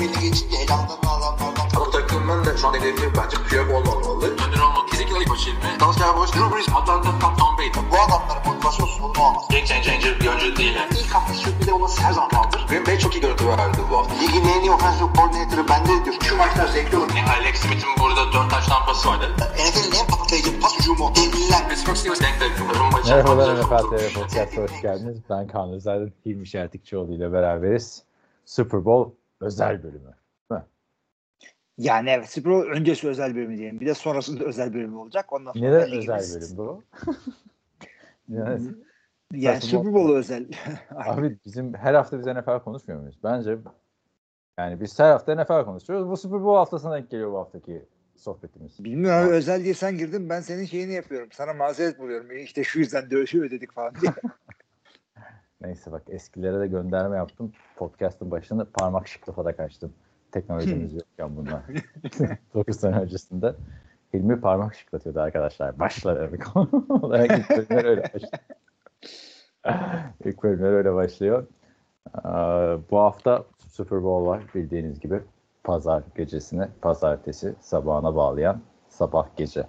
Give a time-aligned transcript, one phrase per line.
[0.00, 1.54] belli geçince adamlardan.
[1.76, 4.26] Ama takımın da şu an hedefi bence Piyok olmamalı.
[4.26, 4.50] Önder.
[5.80, 6.32] Dallas Cowboys.
[6.32, 6.68] Drew Brees.
[6.68, 7.18] Atlanta.
[7.18, 7.70] Tom, Tom Brady.
[7.90, 9.44] Bu adamların motivasyonsuz bunu olmaz.
[9.50, 10.76] Game changer bir oyuncu değil.
[10.90, 12.66] İlk hafta sürpriz olması her zaman kaldır.
[12.68, 14.14] Green Bay çok iyi görüntü verdi bu hafta.
[14.14, 16.16] Ligin en iyi offensive coordinator'ı bende diyor.
[16.22, 17.08] Şu maçlar zevkli olur.
[17.38, 19.24] Alex Smith'in burada 4 taş tampası vardı.
[19.54, 21.12] NFL'in en patlayıcı pas hücumu.
[21.16, 21.68] Devliler.
[21.68, 22.52] Pittsburgh Steelers denk denk.
[23.08, 24.08] Merhabalar NFL güzel.
[24.10, 25.18] TV Podcast'a hoş geldiniz.
[25.30, 28.02] Ben Kaan Özel'den Hilmi Şertikçioğlu ile beraberiz.
[28.46, 30.14] Super Bowl özel bölümü.
[31.80, 33.80] Yani evet Super Bowl öncesi özel bölümü diyelim.
[33.80, 35.32] Bir de sonrasında özel bölümü olacak.
[35.32, 36.82] Ondan sonra Neden ligimiz- özel bölüm bu?
[38.28, 38.62] yani,
[39.32, 39.92] Yani Super?
[39.94, 40.46] Bowl özel.
[40.96, 43.18] abi bizim her hafta biz NFL konuşmuyor muyuz?
[43.24, 43.58] Bence
[44.58, 46.08] yani biz her hafta NFL konuşuyoruz.
[46.08, 47.84] Bu Super Bowl haftasına denk geliyor bu haftaki
[48.16, 48.84] sohbetimiz.
[48.84, 51.28] Bilmiyorum abi özel diye sen girdin ben senin şeyini yapıyorum.
[51.32, 52.36] Sana mazeret buluyorum.
[52.36, 54.12] İşte şu yüzden de öyle ödedik falan diye.
[55.60, 57.52] Neyse bak eskilere de gönderme yaptım.
[57.76, 59.92] Podcast'ın başında parmak şıklıfa da kaçtım.
[60.32, 61.62] Teknolojimiz yokken bunlar.
[62.54, 63.54] 9 sene öncesinde.
[64.14, 65.74] Hilmi parmak şıklatıyordu arkadaşlar.
[66.32, 68.42] Bir konu olarak ilk bölümler öyle başlıyor.
[70.24, 71.46] ilk bölümler öyle başlıyor.
[72.18, 72.28] Ee,
[72.90, 75.20] bu hafta Super Bowl var bildiğiniz gibi.
[75.64, 79.66] Pazar gecesine, pazartesi sabahına bağlayan sabah gece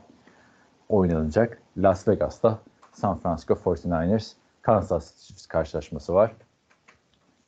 [0.90, 1.62] oynanacak.
[1.78, 2.60] Las Vegas'ta
[2.92, 6.32] San Francisco 49ers Kansas Chiefs karşılaşması var.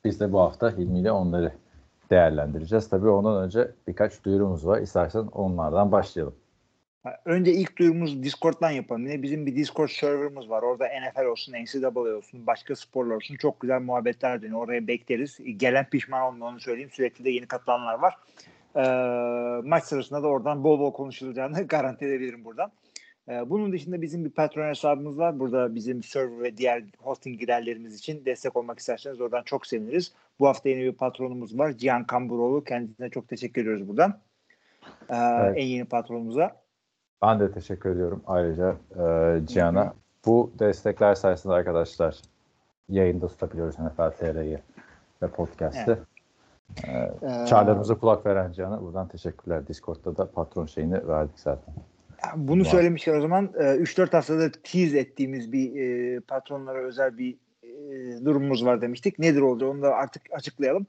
[0.04, 1.52] Biz de bu hafta Hilmi ile onları
[2.10, 2.88] değerlendireceğiz.
[2.88, 4.80] Tabii ondan önce birkaç duyurumuz var.
[4.80, 6.34] İstersen onlardan başlayalım.
[7.24, 9.06] Önce ilk duyurumuzu Discord'dan yapalım.
[9.06, 10.62] Yine bizim bir Discord serverımız var.
[10.62, 14.60] Orada NFL olsun, NCAA olsun, başka sporlar olsun çok güzel muhabbetler dönüyor.
[14.60, 15.38] Oraya bekleriz.
[15.56, 16.90] Gelen pişman olmuyor onu söyleyeyim.
[16.92, 18.14] Sürekli de yeni katılanlar var.
[18.76, 22.72] Ee, maç sırasında da oradan bol bol konuşulacağını garanti edebilirim buradan.
[23.28, 25.38] Ee, bunun dışında bizim bir patron hesabımız var.
[25.40, 30.12] Burada bizim server ve diğer hosting giderlerimiz için destek olmak isterseniz oradan çok seviniriz.
[30.40, 31.72] Bu hafta yeni bir patronumuz var.
[31.72, 32.64] Cihan Kamburoğlu.
[32.64, 34.18] Kendisine çok teşekkür ediyoruz buradan.
[35.10, 35.54] Ee, Evet.
[35.56, 36.56] En yeni patronumuza.
[37.22, 39.94] Ben de teşekkür ediyorum ayrıca e, Cihan'a.
[40.26, 42.16] Bu destekler sayesinde arkadaşlar
[42.88, 44.58] yayında tutabiliyoruz NFL TR'yi
[45.22, 45.98] ve podcast'ı.
[46.88, 47.10] Ee,
[47.46, 49.66] Çağrılarımıza kulak veren Cihan'a buradan teşekkürler.
[49.66, 51.74] Discord'da da patron şeyini verdik zaten.
[52.36, 52.68] Bunu Var.
[52.68, 58.64] söylemişken o zaman e, 3-4 haftada tease ettiğimiz bir e, patronlara özel bir e, durumumuz
[58.64, 59.18] var demiştik.
[59.18, 60.86] Nedir oldu onu da artık açıklayalım.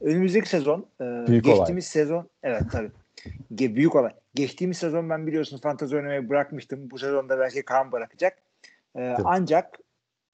[0.00, 2.90] Önümüzdeki sezon e, Büyük geçtiğimiz sezon evet tabii.
[3.54, 4.12] Ge- büyük olay.
[4.34, 6.90] Geçtiğimiz sezon ben biliyorsun fantezi oynamayı bırakmıştım.
[6.90, 8.38] Bu sezonda belki Kaan bırakacak.
[8.96, 9.78] E, ancak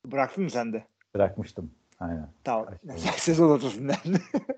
[0.07, 0.85] bıraktın mı sen de?
[1.15, 1.71] Bırakmıştım.
[2.01, 2.29] Aynen.
[2.45, 2.67] Tamam.
[3.17, 3.97] Sezon ortasından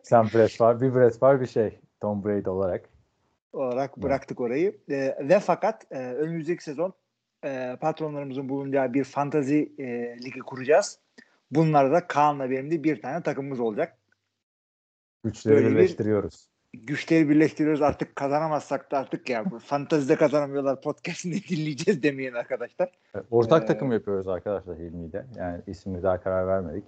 [0.02, 1.78] Sen Brett var, bir Brett var bir şey.
[2.00, 2.95] Tom Brady olarak.
[3.56, 4.76] Olarak bıraktık orayı.
[4.90, 6.92] E, ve fakat e, önümüzdeki sezon
[7.44, 9.84] e, patronlarımızın bulunacağı bir fantazi e,
[10.24, 10.98] ligi kuracağız.
[11.50, 13.96] Bunlarda da Kaan'la benim de bir tane takımımız olacak.
[15.24, 16.48] Güçleri Böyle bir- birleştiriyoruz.
[16.72, 22.90] Güçleri birleştiriyoruz artık kazanamazsak da artık ya bu fantazide kazanamıyorlar podcast'ini dinleyeceğiz demeyin arkadaşlar.
[23.30, 25.26] Ortak Ee, takım yapıyoruz arkadaşlar Hilmi'yle.
[25.36, 26.84] Yani ismini daha karar vermedik.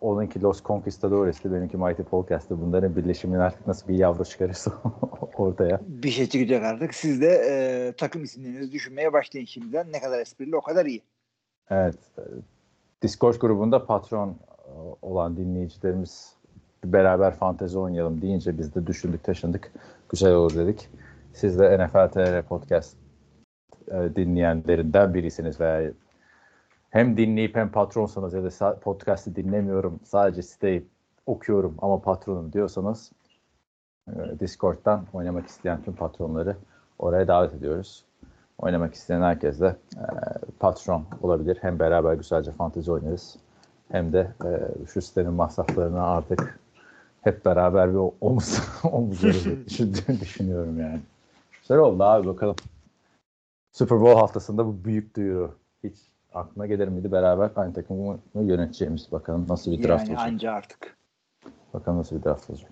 [0.00, 2.60] Onunki Los Conquistadores, benimki Mighty Podcast'ı.
[2.60, 4.72] Bunların birleşimini artık nasıl bir yavru çıkarırsa
[5.36, 5.80] ortaya.
[5.86, 6.94] Bir şey çıkacak artık.
[6.94, 9.92] Siz de e, takım isimlerinizi düşünmeye başlayın şimdiden.
[9.92, 11.02] Ne kadar esprili o kadar iyi.
[11.70, 11.98] Evet.
[13.02, 14.36] Discord grubunda patron e,
[15.02, 16.36] olan dinleyicilerimiz
[16.84, 19.72] beraber fantezi oynayalım deyince biz de düşündük taşındık.
[20.08, 20.88] Güzel olur dedik.
[21.32, 22.96] Siz de NFL TR Podcast
[23.88, 25.92] e, dinleyenlerinden birisiniz veya
[26.92, 30.86] hem dinleyip hem patronsanız ya da podcast'ı dinlemiyorum sadece siteyi
[31.26, 33.12] okuyorum ama patronum diyorsanız
[34.08, 36.56] e, Discord'dan oynamak isteyen tüm patronları
[36.98, 38.04] oraya davet ediyoruz.
[38.58, 40.04] Oynamak isteyen herkes de e,
[40.58, 41.58] patron olabilir.
[41.60, 43.36] Hem beraber güzelce fantezi oynarız.
[43.90, 44.50] Hem de e,
[44.86, 46.60] şu sitenin masraflarını artık
[47.20, 48.60] hep beraber bir omuz
[48.92, 49.22] omuz
[50.20, 51.00] düşünüyorum yani.
[51.60, 52.56] Güzel oldu abi bakalım.
[53.72, 55.54] Super Bowl haftasında bu büyük duyuru
[55.84, 60.28] hiç aklına gelir miydi beraber aynı takımı yöneteceğimiz bakalım nasıl bir draft Yani olacak.
[60.28, 60.96] anca artık.
[61.74, 62.70] Bakalım nasıl bir draft olacak.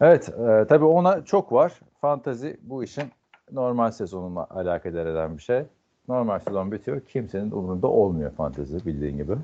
[0.00, 1.80] Evet, e, tabii ona çok var.
[2.00, 3.04] Fantazi bu işin
[3.52, 5.62] normal sezonuna alakadar eden bir şey.
[6.08, 7.00] Normal sezon bitiyor.
[7.00, 9.36] Kimsenin umurunda olmuyor fantezi bildiğin gibi.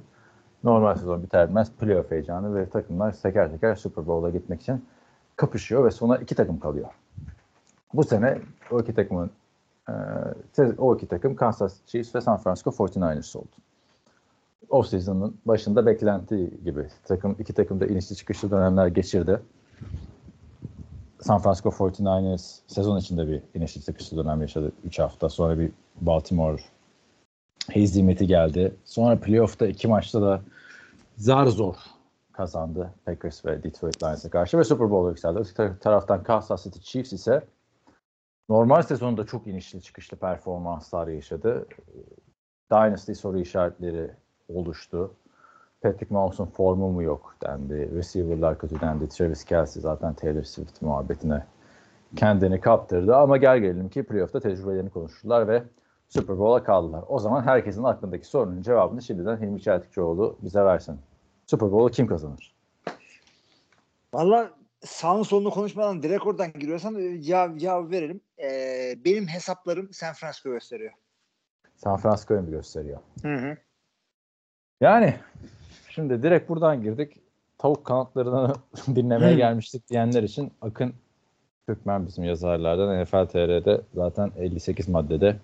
[0.65, 4.85] Normal sezon biter bitmez playoff heyecanı ve takımlar teker teker Super Bowl'a gitmek için
[5.37, 6.89] kapışıyor ve sonra iki takım kalıyor.
[7.95, 8.39] Bu sene
[8.71, 9.31] o iki takımın
[10.79, 13.49] o iki takım Kansas Chiefs ve San Francisco 49ers oldu.
[14.71, 19.41] Off season'ın başında beklenti gibi takım iki takım da inişli çıkışlı dönemler geçirdi.
[21.21, 25.29] San Francisco 49ers sezon içinde bir inişli çıkışlı dönem yaşadı 3 hafta.
[25.29, 25.71] Sonra bir
[26.01, 26.63] Baltimore
[27.71, 28.75] hezimeti geldi.
[28.85, 30.41] Sonra playoff'ta iki maçta da
[31.17, 31.77] zar zor
[32.33, 35.39] kazandı Packers ve Detroit Lions'a karşı ve Super Bowl'a yükseldi.
[35.39, 37.43] Öteki taraftan Kansas City Chiefs ise
[38.49, 41.67] normal sezonda çok inişli çıkışlı performanslar yaşadı.
[42.71, 44.11] Dynasty soru işaretleri
[44.49, 45.15] oluştu.
[45.83, 47.91] Patrick Mahomes'un formu mu yok dendi.
[47.95, 49.09] Receiver'lar kötü dendi.
[49.09, 51.45] Travis Kelsey zaten Taylor Swift muhabbetine
[52.17, 53.17] kendini kaptırdı.
[53.17, 55.63] Ama gel gelelim ki playoff'ta tecrübelerini konuştular ve
[56.09, 57.05] Super Bowl'a kaldılar.
[57.09, 60.99] O zaman herkesin aklındaki sorunun cevabını şimdiden Hilmi Çeltikçioğlu bize versin.
[61.47, 62.55] Super Bowl'u kim kazanır?
[64.15, 68.21] Valla sağın solunu konuşmadan direkt oradan giriyorsan e, cevap, cevap verelim.
[68.43, 70.93] Ee, benim hesaplarım San Francisco gösteriyor.
[71.77, 72.99] San Francisco'yu mu gösteriyor?
[73.23, 73.57] Hı hı.
[74.81, 75.17] Yani
[75.89, 77.21] şimdi direkt buradan girdik.
[77.59, 78.55] Tavuk kanatlarını
[78.97, 80.95] dinlemeye gelmiştik diyenler için Akın
[81.69, 85.37] Türkmen bizim yazarlardan NFL TR'de zaten 58 maddede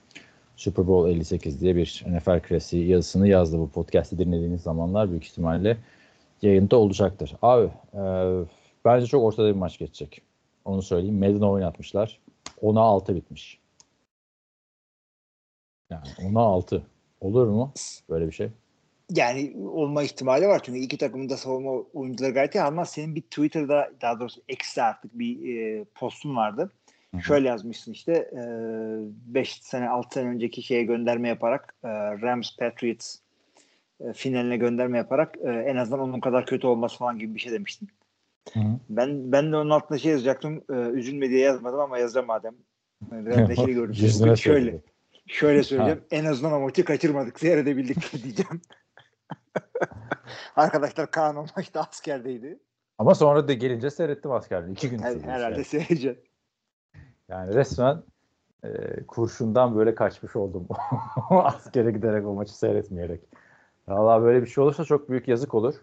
[0.57, 5.77] Super Bowl 58 diye bir NFL klasiği yazısını yazdı bu podcast'i dinlediğiniz zamanlar büyük ihtimalle
[6.43, 7.35] yayında olacaktır.
[7.43, 8.03] Abi e,
[8.85, 10.23] bence çok ortada bir maç geçecek.
[10.65, 11.19] Onu söyleyeyim.
[11.19, 12.21] Madden oynatmışlar.
[12.63, 13.61] 10'a 6 bitmiş.
[15.91, 16.83] Yani 10'a 6.
[17.21, 17.73] Olur mu
[18.11, 18.51] böyle bir şey?
[19.11, 23.23] Yani olma ihtimali var çünkü iki takımın da savunma oyuncuları gayet iyi ama senin bir
[23.23, 26.73] Twitter'da daha doğrusu eksi artık bir e, postun vardı.
[27.15, 27.23] Hı-hı.
[27.23, 28.31] Şöyle yazmışsın işte
[29.27, 31.89] 5 e, sene 6 sene önceki şeye gönderme yaparak e,
[32.23, 33.19] Rams Patriots
[34.01, 37.53] e, finaline gönderme yaparak e, en azından onun kadar kötü olması falan gibi bir şey
[37.53, 37.89] demiştin.
[38.53, 38.79] Hı-hı.
[38.89, 40.65] Ben ben de onun altına şey yazacaktım.
[40.71, 42.55] E, üzülme diye yazmadım ama yazacağım madem.
[43.13, 43.95] Biraz neşeli gördüm.
[44.37, 44.81] şöyle
[45.27, 46.01] şöyle söyleyeceğim.
[46.01, 46.07] Ha.
[46.11, 47.41] En azından o maçı kaçırmadık.
[47.41, 48.61] Seyredebildik diyeceğim.
[50.57, 52.59] Arkadaşlar Kaan o maçta askerdeydi.
[52.99, 54.73] Ama sonra da gelince seyrettim askerliği.
[54.73, 55.23] İki gün sürdü.
[55.27, 55.65] Herhalde yani.
[55.65, 56.19] seyredeceğim.
[57.29, 58.03] Yani resmen
[58.65, 58.69] e,
[59.07, 60.69] kurşundan böyle kaçmış oldum.
[61.31, 63.21] Askere giderek o maçı seyretmeyerek.
[63.89, 65.75] Valla böyle bir şey olursa çok büyük yazık olur.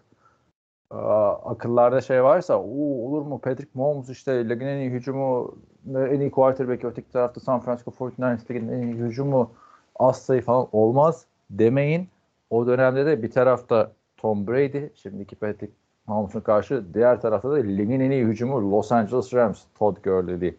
[1.44, 5.54] Akıllarda şey varsa olur mu Patrick Mahomes işte ligin en iyi hücumu
[5.94, 9.50] en iyi quarterback öteki tarafta San Francisco 49ers'ın en iyi hücumu
[9.96, 12.08] az sayı falan olmaz demeyin.
[12.50, 15.72] O dönemde de bir tarafta Tom Brady, şimdiki Patrick
[16.06, 20.56] Mahomes'un karşı diğer tarafta da ligin en iyi hücumu Los Angeles Rams, Todd Gurley,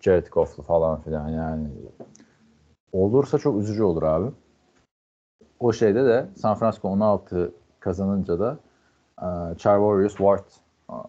[0.00, 1.68] Jared Goff'lu falan filan yani.
[2.92, 4.30] Olursa çok üzücü olur abi.
[5.60, 8.58] O şeyde de San Francisco 16 kazanınca da
[9.58, 10.44] Charvarius Ward
[10.88, 11.04] uh,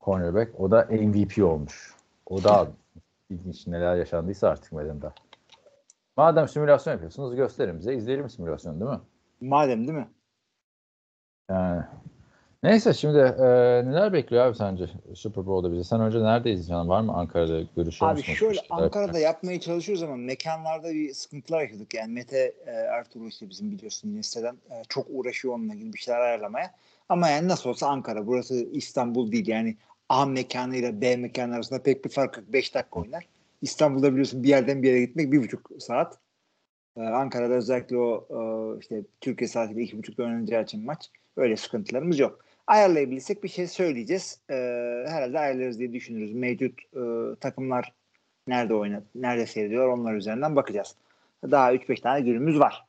[0.00, 1.94] cornerback o da MVP olmuş.
[2.26, 2.68] O da
[3.30, 5.12] ilginç neler yaşandıysa artık Madden'da.
[6.16, 7.94] Madem simülasyon yapıyorsunuz gösterin bize.
[7.94, 9.00] İzleyelim simülasyonu değil mi?
[9.40, 10.08] Madem değil mi?
[11.50, 11.84] Yani.
[12.62, 13.44] Neyse şimdi e,
[13.86, 15.84] neler bekliyor abi sence Super Bowl'da bize?
[15.84, 16.88] Sen önce nerede izleyeceksin?
[16.88, 21.94] Var mı Ankara'da görüşüyor Abi şöyle Ankara'da yapmaya çalışıyoruz ama mekanlarda bir sıkıntılar yaşadık.
[21.94, 26.20] Yani Mete e, Ertuğrul işte bizim biliyorsun listeden e, çok uğraşıyor onunla ilgili bir şeyler
[26.20, 26.74] ayarlamaya.
[27.08, 28.26] Ama yani nasıl olsa Ankara.
[28.26, 29.48] Burası İstanbul değil.
[29.48, 29.76] Yani
[30.08, 32.46] A mekanı ile B mekanı arasında pek bir fark yok.
[32.48, 33.26] 5 dakika oynar.
[33.62, 36.18] İstanbul'da biliyorsun bir yerden bir yere gitmek bir buçuk saat.
[36.96, 42.18] Ee, Ankara'da özellikle o e, işte Türkiye saatiyle iki buçukta oynanacağı için maç öyle sıkıntılarımız
[42.18, 42.45] yok.
[42.66, 44.40] Ayarlayabilsek bir şey söyleyeceğiz.
[44.50, 44.54] Ee,
[45.08, 46.32] herhalde ayarlarız diye düşünürüz.
[46.32, 47.00] Mevcut e,
[47.40, 47.92] takımlar
[48.48, 50.96] nerede oynadı, nerede seyrediyor onlar üzerinden bakacağız.
[51.50, 52.84] Daha 3-5 tane günümüz var.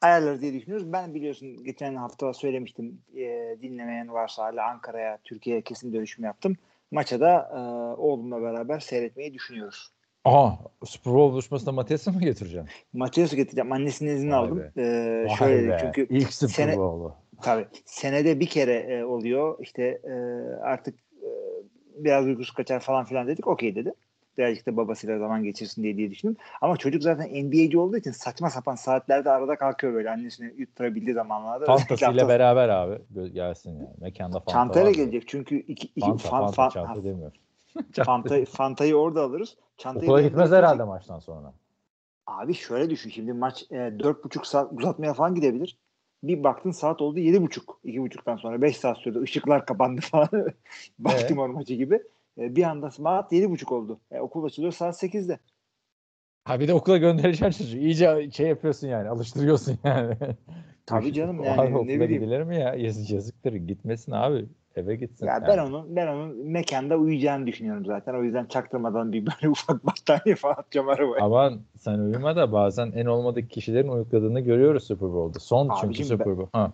[0.00, 0.92] Ayarlarız diye düşünüyoruz.
[0.92, 6.56] Ben biliyorsun geçen hafta söylemiştim e, dinlemeyen varsa hala Ankara'ya, Türkiye'ye kesin dönüşüm yaptım.
[6.90, 7.58] Maça da e,
[8.00, 9.92] oğlumla beraber seyretmeyi düşünüyoruz.
[10.24, 12.66] Aha Super Bowl buluşmasına Matias'ı mı getireceğim?
[12.92, 13.72] Matias'ı getireceğim.
[13.72, 14.62] Annesinin izni aldım.
[14.76, 15.78] Ee, şöyle be.
[15.80, 17.14] çünkü ilk Super Bowl'u.
[17.42, 17.66] Tabii.
[17.84, 19.58] Senede bir kere e, oluyor.
[19.60, 20.12] İşte e,
[20.62, 21.28] artık e,
[21.96, 23.46] biraz uykusu kaçar falan filan dedik.
[23.46, 23.92] Okey dedi.
[24.38, 26.36] Birazcık da babasıyla zaman geçirsin diye diye düşündüm.
[26.60, 31.66] Ama çocuk zaten NBA'ci olduğu için saçma sapan saatlerde arada kalkıyor böyle annesini yutturabildiği zamanlarda.
[31.66, 32.98] Fantasıyla beraber abi
[33.32, 33.88] gelsin yani.
[34.00, 37.32] Mekanda Fanta Çantayla gelecek çünkü iki, iki Fanta, fan, Fanta, fan, çanta demiyor.
[38.04, 39.56] Fanta, Fanta'yı orada alırız.
[39.78, 41.52] Çantayı Okula gitmez herhalde maçtan sonra.
[42.26, 45.78] Abi şöyle düşün şimdi maç e, dört buçuk saat uzatmaya falan gidebilir.
[46.22, 47.80] Bir baktın saat oldu yedi buçuk.
[47.84, 49.24] iki buçuktan sonra beş saat sürdü.
[49.24, 50.28] Işıklar kapandı falan.
[50.98, 51.56] Baltimore evet.
[51.56, 52.02] maçı gibi.
[52.38, 54.00] E, bir anda saat yedi buçuk oldu.
[54.10, 55.38] E, okul açılıyor saat sekizde.
[56.44, 57.78] Ha bir de okula göndereceksin çocuğu.
[57.78, 59.08] İyice şey yapıyorsun yani.
[59.08, 60.14] Alıştırıyorsun yani.
[60.86, 61.60] Tabii canım yani.
[61.60, 62.22] Abi, ne bileyim.
[62.22, 62.74] gidilir mi ya?
[62.74, 63.52] Yazık yazıktır.
[63.52, 64.46] Gitmesin abi.
[64.76, 65.26] Eve gitsin.
[65.26, 65.44] Ya yani.
[65.48, 68.14] ben onun ben onun mekanda uyuyacağını düşünüyorum zaten.
[68.14, 71.24] O yüzden çaktırmadan bir böyle ufak battaniye falan atacağım arabaya.
[71.24, 75.38] Aman sen uyuma da bazen en olmadık kişilerin uyukladığını görüyoruz Super Bowl'da.
[75.38, 76.58] Son abi çünkü Super Bowl.
[76.58, 76.72] Ha.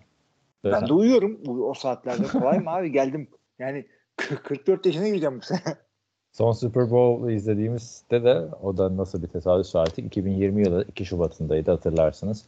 [0.63, 2.27] Ben de uyuyorum o saatlerde.
[2.27, 2.91] Kolay mı abi?
[2.91, 3.27] Geldim.
[3.59, 5.59] Yani 44 yaşına gireceğim bu sene.
[6.31, 11.71] Son Super Bowl izlediğimizde de o da nasıl bir tesadüf saati 2020 yılı 2 Şubat'ındaydı
[11.71, 12.45] hatırlarsınız.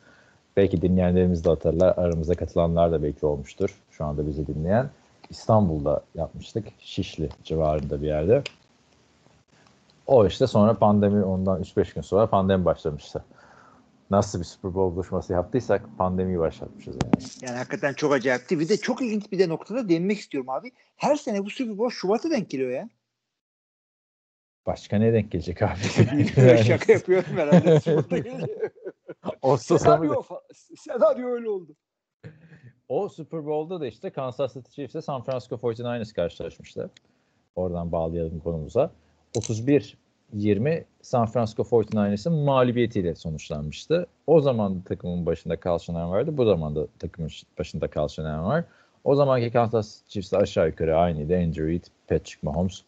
[0.58, 1.94] belki dinleyenlerimiz de hatırlar.
[1.98, 3.76] Aramıza katılanlar da belki olmuştur.
[3.92, 4.90] Şu anda bizi dinleyen.
[5.30, 6.68] İstanbul'da yapmıştık.
[6.80, 8.44] Şişli civarında bir yerde.
[10.08, 13.26] O işte sonra pandemi ondan 3-5 gün sonra pandemi başlamıştı.
[14.12, 17.24] Nasıl bir Super Bowl buluşması yaptıysak pandemiyi başlatmışız yani.
[17.42, 18.60] Yani hakikaten çok acayipti.
[18.60, 20.72] Bir de çok ilginç bir de noktada değinmek istiyorum abi.
[20.96, 22.90] Her sene bu Super Bowl Şubat'a denk geliyor ya.
[24.66, 25.80] Başka ne denk gelecek abi?
[26.64, 27.82] Şaka yapıyorum herhalde.
[29.42, 30.16] Ağustos'a mı?
[30.78, 31.76] senaryo öyle oldu.
[32.90, 36.90] O Super Bowl'da da işte Kansas City Chiefs'e San Francisco 49ers karşılaşmışlar.
[37.56, 38.92] Oradan bağlayalım konumuza.
[39.36, 44.08] 31-20 San Francisco 49ers'ın mağlubiyetiyle sonuçlanmıştı.
[44.28, 46.38] O zaman da takımın başında Kyle Shanahan vardı.
[46.38, 48.64] Bu zaman da takımın başında Kyle Shanahan var.
[49.04, 51.36] O zamanki Kansas Chiefs'te aşağı yukarı aynıydı.
[51.36, 52.82] Andrew Reid, Patrick Mahomes,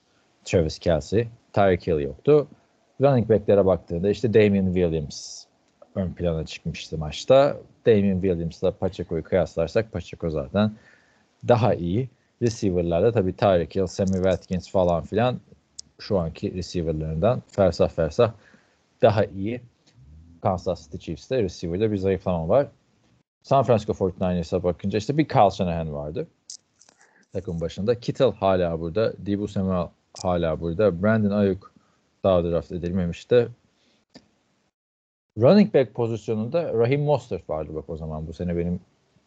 [0.45, 2.47] Travis Kelsey, Tyreek Hill yoktu.
[3.01, 5.46] Running back'lere baktığında işte Damian Williams
[5.97, 7.57] ön plana çıkmıştı maçta.
[7.85, 10.71] Damian Williams'la Pacheco'yu kıyaslarsak Pacheco zaten
[11.47, 12.09] daha iyi.
[12.41, 15.39] Receiver'larda tabii Tyreek Hill, Sammy Watkins falan filan
[15.99, 18.33] şu anki receiver'larından fersah fersah
[19.01, 19.61] daha iyi.
[20.41, 22.67] Kansas City Chiefs'te receiver'da bir zayıflama var.
[23.43, 26.27] San Francisco 49ers'a bakınca işte bir Kyle Shanahan vardı.
[27.33, 27.99] Takım başında.
[27.99, 29.13] Kittle hala burada.
[29.17, 29.87] Deebo Samuel
[30.21, 31.03] hala burada.
[31.03, 31.73] Brandon Ayuk
[32.23, 33.47] daha draft edilmemişti.
[35.41, 38.27] Running back pozisyonunda Rahim Mostert vardı bak o zaman.
[38.27, 38.79] Bu sene benim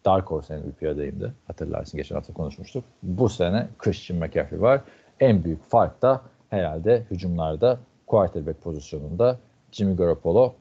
[0.04, 1.34] Dark Horse MVP adayımdı.
[1.46, 2.84] Hatırlarsın geçen hafta konuşmuştuk.
[3.02, 4.80] Bu sene Christian McCaffrey var.
[5.20, 9.38] En büyük fark da herhalde hücumlarda quarterback pozisyonunda
[9.72, 10.54] Jimmy Garoppolo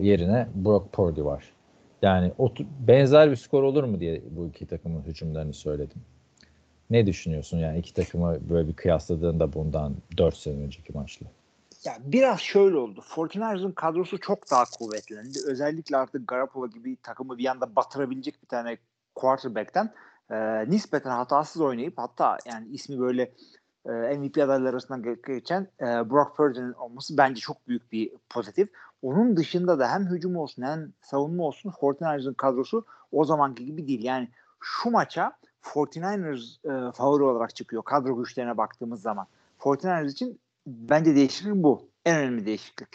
[0.00, 1.44] yerine Brock Purdy var.
[2.02, 2.32] Yani
[2.80, 6.02] benzer bir skor olur mu diye bu iki takımın hücumlarını söyledim.
[6.90, 11.26] Ne düşünüyorsun yani iki takımı böyle bir kıyasladığında bundan 4 sene önceki maçla?
[11.84, 13.00] Ya biraz şöyle oldu.
[13.00, 15.38] 49ers'ın kadrosu çok daha kuvvetlendi.
[15.46, 18.78] Özellikle artık Garoppolo gibi takımı bir anda batırabilecek bir tane
[19.14, 19.92] quarterback'ten
[20.30, 23.32] e, nispeten hatasız oynayıp hatta yani ismi böyle
[23.86, 28.68] e, MVP adayları arasından geçen e, Brock Purdy'nin olması bence çok büyük bir pozitif.
[29.02, 34.04] Onun dışında da hem hücum olsun hem savunma olsun 49ers'ın kadrosu o zamanki gibi değil.
[34.04, 34.28] Yani
[34.60, 39.26] şu maça 49ers e, favori olarak çıkıyor kadro güçlerine baktığımız zaman.
[39.58, 41.88] 49ers için bence değişiklik bu.
[42.04, 42.88] En önemli değişiklik.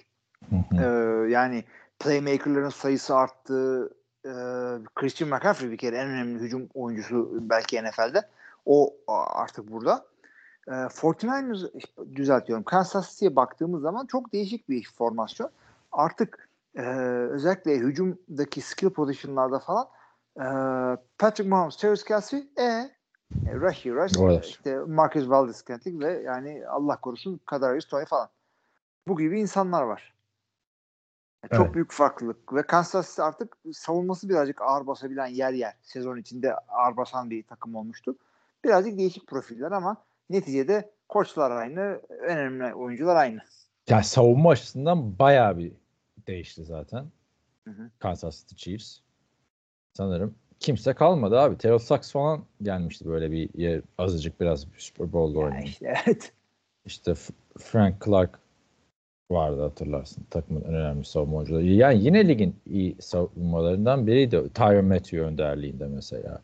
[0.52, 0.86] Ee,
[1.30, 1.64] yani
[2.00, 3.90] playmakerların sayısı arttı.
[4.26, 4.30] Ee,
[4.96, 8.22] Christian McCaffrey bir kere en önemli hücum oyuncusu belki NFL'de.
[8.66, 10.06] O artık burada.
[10.68, 11.72] Ee, 49ers
[12.16, 12.64] düzeltiyorum.
[12.64, 15.50] Kansas City'ye baktığımız zaman çok değişik bir formasyon.
[15.92, 16.82] Artık e,
[17.32, 19.88] özellikle hücumdaki skill position'larda falan
[20.38, 20.46] e,
[21.18, 22.99] Patrick Mahomes, Travis Kelsey e
[23.46, 28.30] Rashi Rush, işte Marcus Valdez Scantling ve yani Allah korusun Kadarius Tony falan.
[29.08, 30.14] Bu gibi insanlar var.
[31.44, 31.66] Yani evet.
[31.66, 35.74] Çok büyük farklılık ve Kansas City artık savunması birazcık ağır basabilen yer yer.
[35.82, 38.16] Sezon içinde ağır basan bir takım olmuştu.
[38.64, 39.98] Birazcık değişik profiller ama
[40.30, 43.40] neticede koçlar aynı, önemli oyuncular aynı.
[43.90, 45.74] Yani savunma açısından bayağı bir
[46.28, 47.06] değişti zaten.
[47.64, 47.90] Hı hı.
[48.00, 49.00] Kansas City Chiefs.
[49.94, 51.58] Sanırım kimse kalmadı abi.
[51.58, 55.64] Terrell Sachs falan gelmişti böyle bir yer azıcık biraz Super Bowl'da oynadı.
[55.66, 56.32] Işte, evet.
[56.86, 57.14] İşte
[57.58, 58.40] Frank Clark
[59.32, 61.66] vardı hatırlarsın takımın en önemli savunma oyuncuları.
[61.66, 64.44] Yani yine ligin iyi savunmalarından biriydi.
[64.54, 66.42] Tyron Matthew önderliğinde mesela.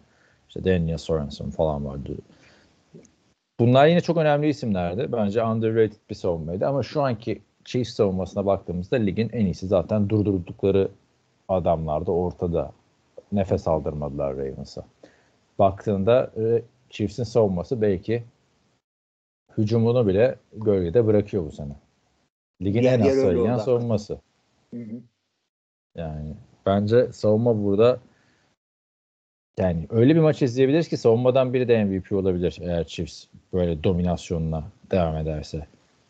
[0.47, 2.17] İşte Daniel Sorensen falan vardı.
[3.59, 5.11] Bunlar yine çok önemli isimlerdi.
[5.11, 10.89] Bence underrated bir savunmaydı ama şu anki Chiefs savunmasına baktığımızda ligin en iyisi zaten durdurdukları
[11.47, 12.71] adamlardı ortada
[13.31, 14.85] nefes aldırmadılar Ravens'a.
[15.59, 18.23] Baktığında e, Chiefs'in savunması belki
[19.57, 21.75] hücumunu bile gölgede bırakıyor bu sene.
[22.61, 24.19] Ligin yer en az sayılan savunması.
[24.73, 25.01] Hı hı.
[25.95, 27.99] Yani bence savunma burada
[29.59, 34.63] yani öyle bir maç izleyebiliriz ki savunmadan biri de MVP olabilir eğer Chiefs böyle dominasyonuna
[34.91, 35.67] devam ederse.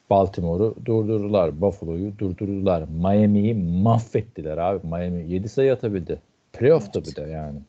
[0.10, 1.62] Baltimore'u durdurdular.
[1.62, 2.84] Buffalo'yu durdurdular.
[2.90, 4.88] Miami'yi mahvettiler abi.
[4.88, 6.22] Miami 7 sayı atabildi.
[6.58, 7.10] Playoff'ta evet.
[7.10, 7.60] bir de yani.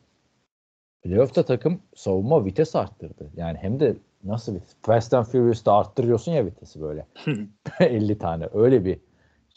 [1.01, 3.31] Playoff'ta takım savunma vites arttırdı.
[3.35, 4.75] Yani hem de nasıl vites?
[4.81, 7.05] Fast and Furious'ta arttırıyorsun ya vitesi böyle.
[7.79, 8.49] 50 tane.
[8.53, 8.99] Öyle bir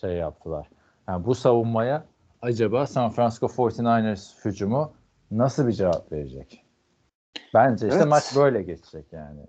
[0.01, 0.69] şey yaptılar.
[1.09, 2.05] Yani bu savunmaya
[2.43, 4.93] acaba San Francisco 49ers hücumu
[5.31, 6.65] nasıl bir cevap verecek?
[7.55, 8.09] Bence işte evet.
[8.09, 9.41] maç böyle geçecek yani.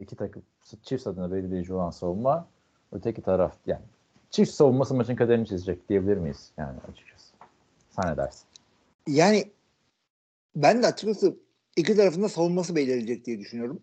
[0.00, 0.42] İki takım
[0.82, 2.48] Chiefs adına belirleyici olan savunma
[2.92, 3.82] öteki taraf yani
[4.30, 7.34] Chiefs savunması maçın kaderini çizecek diyebilir miyiz yani açıkçası?
[7.90, 8.46] Sen ne dersin?
[9.06, 9.50] Yani
[10.56, 11.36] ben de açıkçası
[11.76, 13.82] iki tarafında savunması belirleyecek diye düşünüyorum.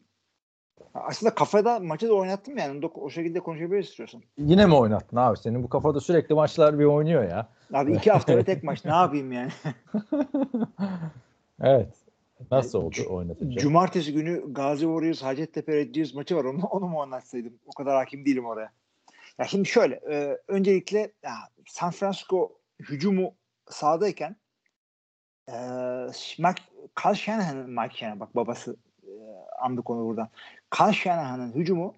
[0.93, 2.85] Aslında kafada maçı da oynattım yani.
[2.85, 4.21] O şekilde konuşabiliriz istiyorsan.
[4.37, 5.37] Yine mi oynattın abi?
[5.37, 7.49] Senin bu kafada sürekli maçlar bir oynuyor ya.
[7.73, 8.85] Abi iki haftada tek maç.
[8.85, 9.51] Ne yapayım yani?
[11.61, 11.93] Evet.
[12.51, 13.61] Nasıl oldu oynatınca?
[13.61, 16.45] Cumartesi günü Gazi Warriors Hacettepe Red maçı var.
[16.45, 17.53] Onu, onu mu oynatsaydım?
[17.67, 18.71] O kadar hakim değilim oraya.
[19.37, 19.95] Ya şimdi şöyle.
[19.95, 21.33] E, öncelikle ya,
[21.67, 23.33] San Francisco hücumu
[23.69, 24.35] sahadayken
[25.47, 25.55] e,
[26.39, 26.63] Mike,
[27.03, 29.11] Carl Shanahan'ın Mike Shanahan bak babası e,
[29.61, 30.29] andık onu buradan.
[30.79, 31.95] Carl Shanahan'ın hücumu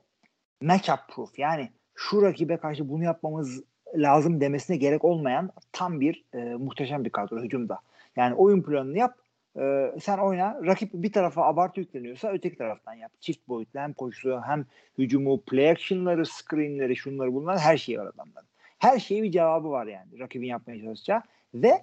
[0.61, 1.39] matchup proof.
[1.39, 3.63] Yani şu rakibe karşı bunu yapmamız
[3.95, 7.79] lazım demesine gerek olmayan tam bir e, muhteşem bir kadro hücumda.
[8.15, 9.17] Yani oyun planını yap
[9.59, 10.59] ee, sen oyna.
[10.65, 13.11] Rakip bir tarafa abartı yükleniyorsa öteki taraftan yap.
[13.19, 14.65] Çift boyutlu hem koşusu hem
[14.97, 18.47] hücumu, play action'ları, screen'leri, şunları bunlar her şey var adamların.
[18.79, 21.21] Her şeyi bir cevabı var yani rakibin yapmaya çalışacağı.
[21.53, 21.81] Ve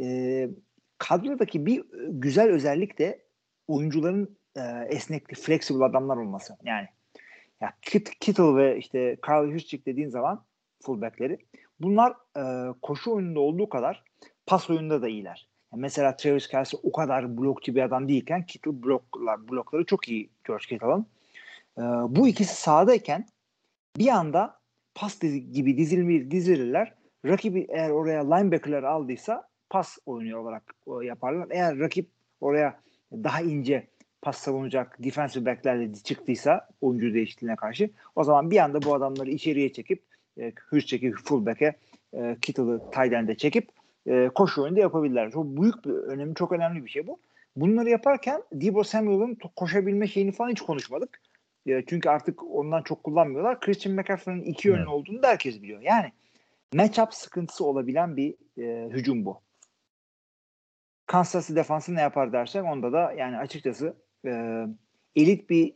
[0.00, 0.48] e,
[0.98, 3.22] kadrodaki bir güzel özellik de
[3.68, 6.56] oyuncuların e, esnekli, flexible adamlar olması.
[6.64, 6.86] Yani
[7.60, 10.44] ya Kit, Kittle ve işte Carl Juszczyk dediğin zaman
[10.82, 11.38] fullbackleri
[11.80, 14.04] bunlar e, koşu oyununda olduğu kadar
[14.46, 15.48] pas oyununda da iyiler.
[15.72, 20.30] Yani mesela Travis Kelsey o kadar blokçu bir adam değilken Kittle bloklar, blokları çok iyi
[20.46, 21.06] George Kittle'ın.
[21.78, 21.82] E,
[22.16, 23.26] bu ikisi sahadayken
[23.96, 24.58] bir anda
[24.94, 26.94] pas dizi, gibi dizilmir, dizilirler.
[27.24, 31.46] Rakibi eğer oraya linebacker'lar aldıysa pas oynuyor olarak yaparlar.
[31.50, 32.08] Eğer rakip
[32.40, 32.80] oraya
[33.12, 33.86] daha ince
[34.22, 39.72] pas savunacak defensive backlerle çıktıysa oyuncu değişikliğine karşı o zaman bir anda bu adamları içeriye
[39.72, 40.02] çekip
[40.40, 41.76] e, hürs çekip fullback'e
[42.12, 43.68] e, Kittle'ı tight end'e çekip
[44.06, 45.30] e, koşu oyunda yapabilirler.
[45.30, 47.18] Çok büyük bir önemi, çok önemli bir şey bu.
[47.56, 51.20] Bunları yaparken Debo Samuel'ın koşabilme şeyini falan hiç konuşmadık.
[51.66, 53.60] E, çünkü artık ondan çok kullanmıyorlar.
[53.60, 54.88] Christian McCaffrey'nin iki yönlü evet.
[54.88, 55.80] olduğunu da herkes biliyor.
[55.80, 56.12] Yani
[56.74, 59.40] matchup sıkıntısı olabilen bir e, hücum bu.
[61.08, 63.96] Kansas defansı ne yapar dersek onda da yani açıkçası
[64.26, 64.64] e,
[65.16, 65.74] elit bir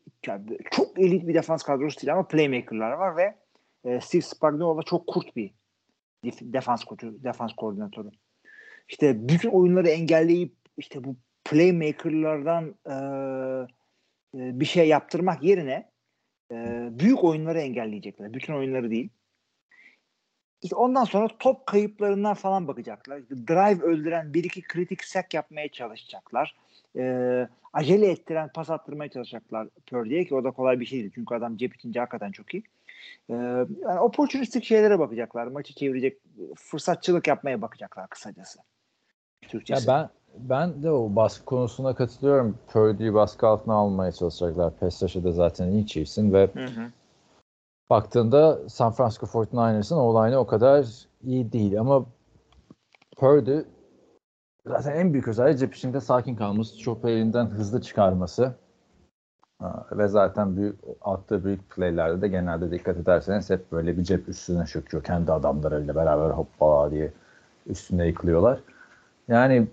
[0.70, 3.34] çok elit bir defans kadrosu değil ama playmaker'lar var ve
[3.84, 5.50] e, Steve Spagnuolo çok kurt bir
[6.24, 8.10] defans koçu, defans koordinatörü.
[8.88, 12.94] İşte bütün oyunları engelleyip işte bu playmaker'lardan e,
[14.38, 15.90] e, bir şey yaptırmak yerine
[16.52, 18.34] e, büyük oyunları engelleyecekler.
[18.34, 19.10] Bütün oyunları değil.
[20.62, 23.18] İşte ondan sonra top kayıplarından falan bakacaklar.
[23.18, 26.54] İşte drive öldüren bir iki kritik sack yapmaya çalışacaklar.
[26.96, 31.12] E, acele ettiren pas attırmaya çalışacaklar Purdy'ye ki o da kolay bir şey değil.
[31.14, 32.62] Çünkü adam cep içince hakikaten çok iyi.
[33.30, 35.46] E, yani opportunistik şeylere bakacaklar.
[35.46, 36.18] Maçı çevirecek
[36.56, 38.58] fırsatçılık yapmaya bakacaklar kısacası.
[39.48, 39.90] Türkçesi.
[39.90, 42.58] Ya ben ben de o baskı konusuna katılıyorum.
[42.72, 44.76] Purdy'yi baskı altına almaya çalışacaklar.
[44.76, 46.90] Pass da zaten iyi Chiefs'in ve hı hı.
[47.92, 50.86] Baktığında San Francisco 49ers'ın olayını o kadar
[51.22, 52.06] iyi değil ama
[53.16, 53.60] Purdy
[54.66, 58.54] zaten en büyük özelliği cep içinde sakin kalması, çok elinden hızlı çıkarması
[59.92, 64.66] ve zaten büyük attığı büyük playlerde de genelde dikkat ederseniz hep böyle bir cep üstüne
[64.66, 65.04] çöküyor.
[65.04, 67.12] Kendi adamlarıyla beraber hoppala diye
[67.66, 68.60] üstüne yıkılıyorlar.
[69.28, 69.66] Yani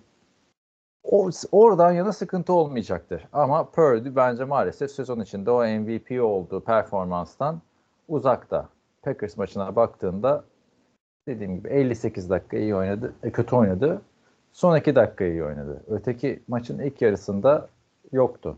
[1.04, 3.28] o, oradan yana sıkıntı olmayacaktır.
[3.34, 7.62] Ama Purdy bence maalesef sezon içinde o MVP olduğu performanstan
[8.10, 8.70] uzakta.
[9.02, 10.44] Packers maçına baktığında
[11.28, 14.02] dediğim gibi 58 dakika iyi oynadı, e, kötü oynadı.
[14.54, 15.84] Son 2 dakika iyi oynadı.
[15.88, 17.70] Öteki maçın ilk yarısında
[18.12, 18.58] yoktu.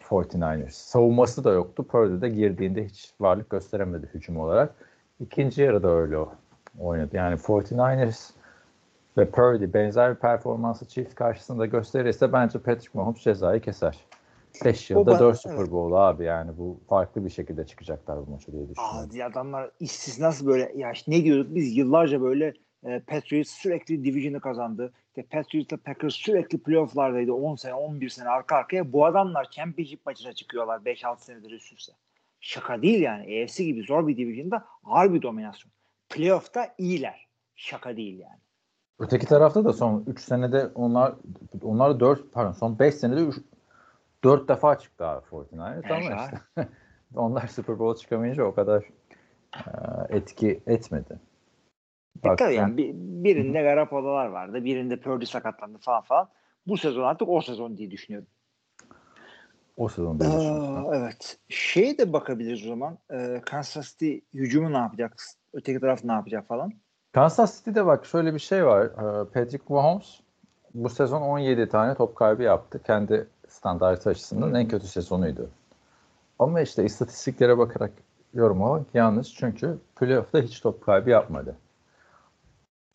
[0.00, 0.70] 49ers.
[0.70, 1.86] Savunması da yoktu.
[1.86, 4.74] Purdy de girdiğinde hiç varlık gösteremedi hücum olarak.
[5.20, 6.16] İkinci yarıda öyle
[6.78, 7.16] oynadı.
[7.16, 8.30] Yani 49ers
[9.18, 13.98] ve Purdy benzer bir performansı çift karşısında gösterirse bence Patrick Mahomes cezayı keser.
[14.64, 15.70] 5 yılda 4 Super evet.
[15.70, 19.10] Bowl abi yani bu farklı bir şekilde çıkacaklar bu maçı diye düşünüyorum.
[19.20, 24.40] Aa, adamlar istisnası böyle ya işte ne diyorduk biz yıllarca böyle e, Patriots sürekli division'ı
[24.40, 24.92] kazandı.
[25.08, 28.92] İşte Patriots'la Packers sürekli playoff'lardaydı 10 sene 11 sene arka arkaya.
[28.92, 31.92] Bu adamlar championship maçına çıkıyorlar 5-6 senedir üst üste.
[32.40, 33.34] Şaka değil yani.
[33.34, 35.72] EFC gibi zor bir division'da ağır bir dominasyon.
[36.08, 37.28] Playoff'ta iyiler.
[37.56, 38.40] Şaka değil yani.
[38.98, 41.14] Öteki tarafta da son 3 senede onlar
[41.62, 43.36] onlar 4 pardon son 5 senede 3
[44.24, 46.40] 4 defa çıktı abi 49ers ama işte
[47.16, 48.84] onlar Super Bowl çıkamayınca o kadar
[49.56, 49.70] e,
[50.16, 51.18] etki etmedi.
[52.24, 54.64] E tabii yani bir, birinde Garoppolo'lar vardı.
[54.64, 56.28] Birinde Purdy sakatlandı falan falan.
[56.66, 58.28] Bu sezon artık o sezon diye düşünüyorum.
[59.76, 60.94] O sezon diye düşünüyorum.
[60.94, 61.38] Evet.
[61.48, 62.98] Şeye de bakabiliriz o zaman.
[63.12, 65.16] Ee, Kansas City hücumu ne yapacak?
[65.52, 66.72] Öteki taraf ne yapacak falan?
[67.12, 68.84] Kansas City'de bak şöyle bir şey var.
[68.86, 70.20] Ee, Patrick Mahomes
[70.74, 72.82] bu sezon 17 tane top kaybı yaptı.
[72.82, 75.50] Kendi standartı açısından en kötü sezonuydu.
[76.38, 77.92] Ama işte istatistiklere bakarak
[78.34, 79.34] yorumlamak yanlış.
[79.34, 81.56] Çünkü playoff'ta hiç top kaybı yapmadı.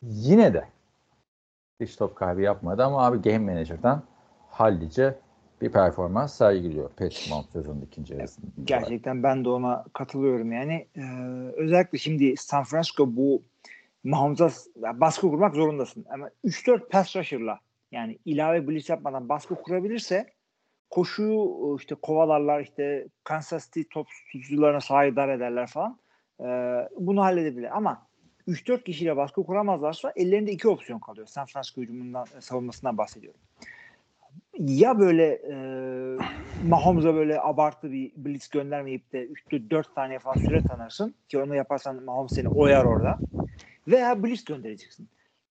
[0.02, 0.68] Yine de
[1.80, 4.02] hiç top kaybı yapmadı ama abi game manager'dan
[4.50, 5.18] hallice
[5.60, 8.46] bir performans sergiliyor Patrick sezonun ikinci yarısında.
[8.64, 10.86] Gerçekten ben de ona katılıyorum yani.
[10.96, 11.02] Ee,
[11.56, 13.42] özellikle şimdi San Francisco bu
[14.04, 16.04] Mahomes'a baskı kurmak zorundasın.
[16.10, 17.58] Ama 3-4 pass rusher'la
[17.92, 20.26] yani ilave blitz yapmadan baskı kurabilirse
[20.90, 25.98] koşuyu işte kovalarlar işte Kansas City top tutucularına sahidar ederler falan.
[26.40, 26.44] Ee,
[26.98, 28.06] bunu halledebilir ama
[28.48, 31.26] 3-4 kişiyle baskı kuramazlarsa ellerinde iki opsiyon kalıyor.
[31.26, 33.40] San Francisco hücumundan savunmasından bahsediyorum.
[34.58, 35.54] Ya böyle e,
[36.68, 42.02] Mahomes'a böyle abartı bir blitz göndermeyip de 3-4 tane falan süre tanırsın ki onu yaparsan
[42.02, 43.18] Mahomes seni oyar orada.
[43.88, 45.08] Veya blitz göndereceksin.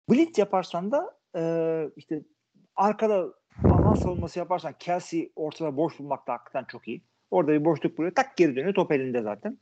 [0.10, 1.44] Blitz yaparsan da e,
[1.96, 2.22] işte
[2.76, 3.34] arkada
[3.96, 7.02] alan savunması yaparsan Kelsey ortada boş bulmakta hakikaten çok iyi.
[7.32, 8.16] Orada bir boşluk buluyor.
[8.16, 8.74] Tak geri dönüyor.
[8.74, 9.58] Top elinde zaten.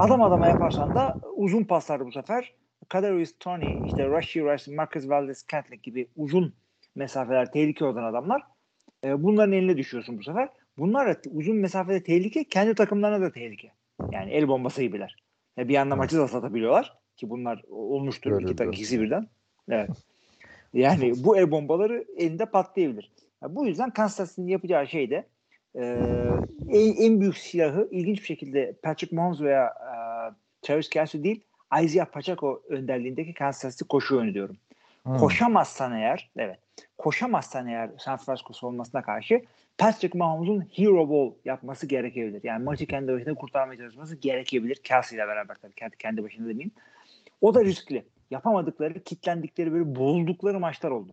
[0.00, 2.52] Adam adama yaparsan da uzun paslar bu sefer.
[2.88, 6.54] Kadarius Tony, işte Rashi Rice, Marcus Valdez Scantling gibi uzun
[6.94, 8.42] mesafeler tehlike olan adamlar.
[9.04, 10.48] E, bunların eline düşüyorsun bu sefer.
[10.78, 13.72] Bunlar da uzun mesafede tehlike, kendi takımlarına da tehlike.
[14.10, 15.16] Yani el bombası gibiler.
[15.58, 18.74] E, bir anda maçı da satabiliyorlar ki bunlar olmuştur Öyle iki, biraz.
[18.74, 19.26] ikisi birden.
[19.68, 19.90] Evet.
[20.74, 23.10] Yani bu el bombaları elinde patlayabilir.
[23.42, 25.26] Yani bu yüzden Kansas City'nin yapacağı şey de
[25.74, 25.84] e,
[26.68, 29.94] en, en büyük silahı ilginç bir şekilde Patrick Mahomes veya e,
[30.62, 31.44] Travis Kelsey değil
[31.82, 34.56] Isaiah Pacheco önderliğindeki Kansas City koşu oyunu diyorum.
[35.02, 35.16] Hmm.
[35.16, 36.58] Koşamazsan eğer evet
[36.98, 39.42] koşamazsan eğer San Francisco savunmasına karşı
[39.78, 42.40] Patrick Mahomes'un hero ball yapması gerekebilir.
[42.44, 44.76] Yani maçı kendi başına kurtarmaya çalışması gerekebilir.
[44.84, 46.70] Kelsey ile beraber tabii kendi, kendi başına demeyeyim.
[47.40, 48.04] O da riskli.
[48.30, 51.12] Yapamadıkları, kitlendikleri böyle bozuldukları maçlar oldu.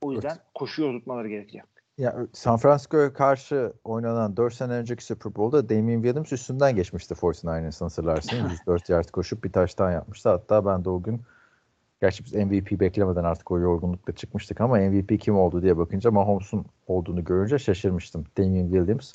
[0.00, 0.40] O yüzden Evet.
[0.54, 1.62] koşuyu tutmaları gerekecek.
[1.98, 7.84] Ya San Francisco'ya karşı oynanan 4 sene önceki Super Bowl'da Damien Williams üstünden geçmişti 49ers'ın
[7.84, 8.36] hatırlarsın.
[8.50, 10.28] 104 yard koşup bir taştan yapmıştı.
[10.28, 11.22] Hatta ben de o gün
[12.00, 16.66] gerçi biz MVP beklemeden artık o yorgunlukla çıkmıştık ama MVP kim oldu diye bakınca Mahomes'un
[16.86, 18.24] olduğunu görünce şaşırmıştım.
[18.38, 19.12] Damien Williams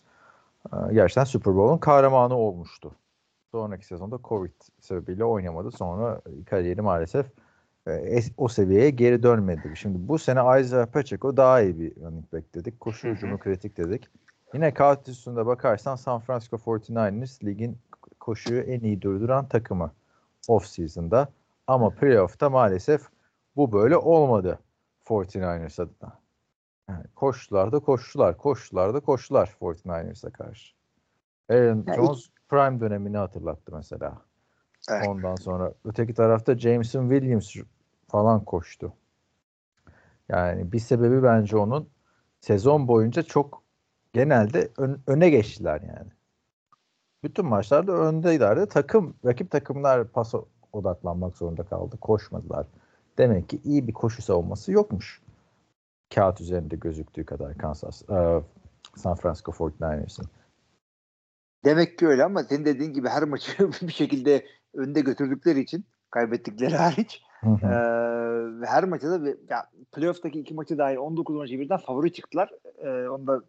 [0.73, 2.91] e, gerçekten Super Bowl'un kahramanı olmuştu.
[3.51, 5.71] Sonraki sezonda Covid sebebiyle oynamadı.
[5.71, 7.25] Sonra kariyeri maalesef
[7.87, 9.71] e, o seviyeye geri dönmedi.
[9.75, 12.79] Şimdi bu sene Isaiah Pacheco daha iyi bir running back dedik.
[12.79, 14.09] Koşu hücumu kritik dedik.
[14.53, 17.77] Yine kağıt üstünde bakarsan San Francisco 49ers ligin
[18.19, 19.91] koşuyu en iyi durduran takımı
[20.47, 21.27] off season'da.
[21.67, 23.01] Ama playoff'ta maalesef
[23.55, 24.59] bu böyle olmadı
[25.05, 26.21] 49ers adına.
[26.89, 30.73] Yani koştular da koştular, koştular da koştular 49ers'a karşı.
[31.49, 34.21] Aaron Jones prime dönemini hatırlattı mesela.
[34.89, 35.07] Evet.
[35.07, 37.55] Ondan sonra öteki tarafta Jameson Williams
[38.07, 38.93] falan koştu.
[40.29, 41.89] Yani bir sebebi bence onun
[42.39, 43.61] sezon boyunca çok
[44.13, 46.11] genelde ön- öne geçtiler yani.
[47.23, 48.65] Bütün maçlarda öndeydiler.
[48.65, 50.39] Takım, rakip takımlar pasa
[50.73, 51.97] odaklanmak zorunda kaldı.
[51.97, 52.67] Koşmadılar.
[53.17, 55.21] Demek ki iyi bir koşu savunması yokmuş.
[56.15, 58.43] Kağıt üzerinde gözüktüğü kadar Kansas, e,
[58.95, 60.25] San Francisco 49ers'ın.
[61.65, 66.75] Demek ki öyle ama senin dediğin gibi her maçı bir şekilde önde götürdükleri için kaybettikleri
[66.77, 67.49] hariç Hı
[68.65, 72.49] her maçta da bir- ya playoff'taki iki maçı dahil 19 maçı birden favori çıktılar.
[72.77, 73.41] Ee, onu da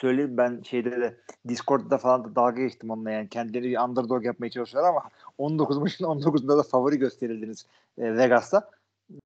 [0.00, 1.16] söyleyeyim ben şeyde de
[1.48, 5.02] Discord'da falan da dalga geçtim onunla yani kendileri bir underdog yapmaya çalışıyorlar ama
[5.38, 7.66] 19 maçın 19'unda da favori gösterildiniz
[7.98, 8.70] e, Vegas'ta.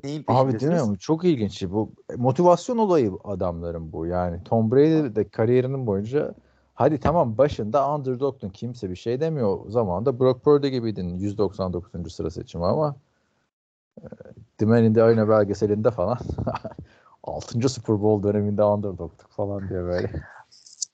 [0.04, 0.98] Neyin Abi değil mi?
[0.98, 1.64] Çok ilginç.
[1.70, 4.06] Bu motivasyon olayı adamların bu.
[4.06, 6.34] Yani Tom Brady de kariyerinin boyunca
[6.78, 8.48] hadi tamam başında underdog'tun.
[8.48, 9.58] Kimse bir şey demiyor.
[9.66, 11.18] O zaman da Brock Purdy gibiydin.
[11.18, 12.14] 199.
[12.14, 12.96] sıra seçimi ama
[14.02, 14.06] e,
[14.58, 16.18] The Man in the Arena belgeselinde falan
[17.22, 17.68] 6.
[17.68, 20.12] Super Bowl döneminde underdog'tuk falan diye böyle.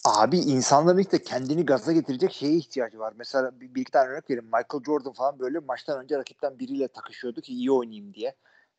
[0.05, 3.15] Abi insanların işte kendini gaza getirecek şeye ihtiyacı var.
[3.17, 4.45] Mesela bir, bir iki tane örnek vereyim.
[4.45, 8.35] Michael Jordan falan böyle maçtan önce rakipten biriyle takışıyordu ki iyi oynayayım diye.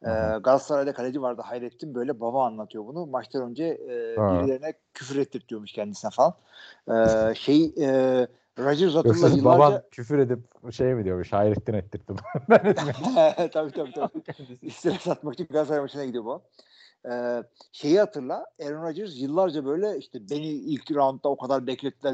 [0.06, 0.10] Ee.
[0.44, 3.06] Galatasaray'da kaleci vardı Hayrettin böyle baba anlatıyor bunu.
[3.06, 4.32] Maçtan önce e, Ha.
[4.34, 6.34] birilerine küfür ettirtiyormuş kendisine falan.
[6.90, 10.40] Ee, şey e, hatırla Yoksa yıllarca baban küfür edip
[10.72, 11.34] şey mi diyormuş?
[11.34, 12.16] Hayrettin ettirdim.
[12.50, 12.94] ben etmedim.
[13.54, 14.72] tabii tabii tabii.
[14.72, 16.42] Stres atmak için Galatasaray maçına gidiyor bu.
[17.12, 22.14] Ee, şeyi hatırla Aaron Rodgers yıllarca böyle işte beni ilk roundda o kadar beklettiler.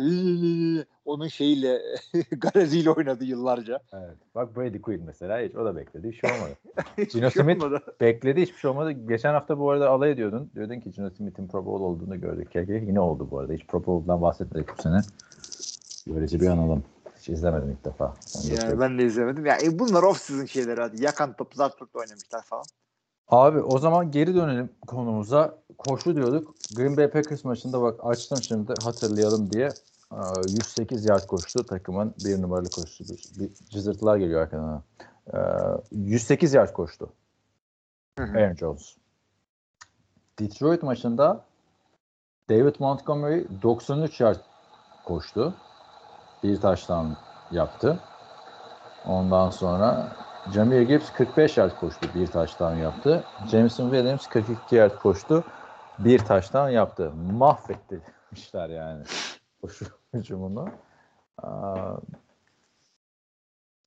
[1.05, 1.81] Onun şeyiyle
[2.31, 3.79] garaziyle oynadı yıllarca.
[3.93, 4.17] Evet.
[4.35, 6.11] Bak Brady Quinn mesela hiç o da bekledi.
[6.11, 6.55] Hiç şey olmadı.
[6.97, 7.83] Gino şey Smith olmadı.
[8.01, 8.91] bekledi hiçbir şey olmadı.
[8.91, 10.51] Geçen hafta bu arada alay ediyordun.
[10.55, 12.49] Diyordun ki Gino Smith'in Pro Bowl olduğunu gördük.
[12.87, 13.53] Yine oldu bu arada.
[13.53, 15.01] Hiç Pro Bowl'dan bahsetmedik bu sene.
[16.07, 16.83] Böylece bir analım.
[17.19, 18.13] Hiç izlemedim ilk defa.
[18.49, 19.45] Yani ben de izlemedim.
[19.45, 21.03] Ya e, bunlar off season şeyleri hadi.
[21.03, 22.65] Yakan top Zartürk'te oynamışlar falan.
[23.31, 25.57] Abi o zaman geri dönelim konumuza.
[25.77, 26.55] Koşu diyorduk.
[26.75, 29.69] Green Bay Packers maçında bak açtım şimdi hatırlayalım diye.
[30.11, 33.39] Aa, 108 yard koştu takımın bir numaralı koşusu.
[33.39, 34.83] Bir cızırtılar geliyor arkadan.
[35.33, 35.37] Ee,
[35.91, 37.09] 108 yard koştu.
[38.19, 38.37] Hı hı.
[38.37, 38.95] Aaron Jones.
[40.39, 41.45] Detroit maçında
[42.49, 44.39] David Montgomery 93 yard
[45.05, 45.53] koştu.
[46.43, 47.17] Bir taştan
[47.51, 47.99] yaptı.
[49.05, 50.15] Ondan sonra
[50.49, 52.07] Jameer Gibbs 45 yard koştu.
[52.15, 53.23] Bir taştan yaptı.
[53.47, 55.43] Jameson Williams 42 yard koştu.
[55.99, 57.11] Bir taştan yaptı.
[57.31, 59.03] Mahvetmişler yani
[59.61, 60.69] koşu hücumunu.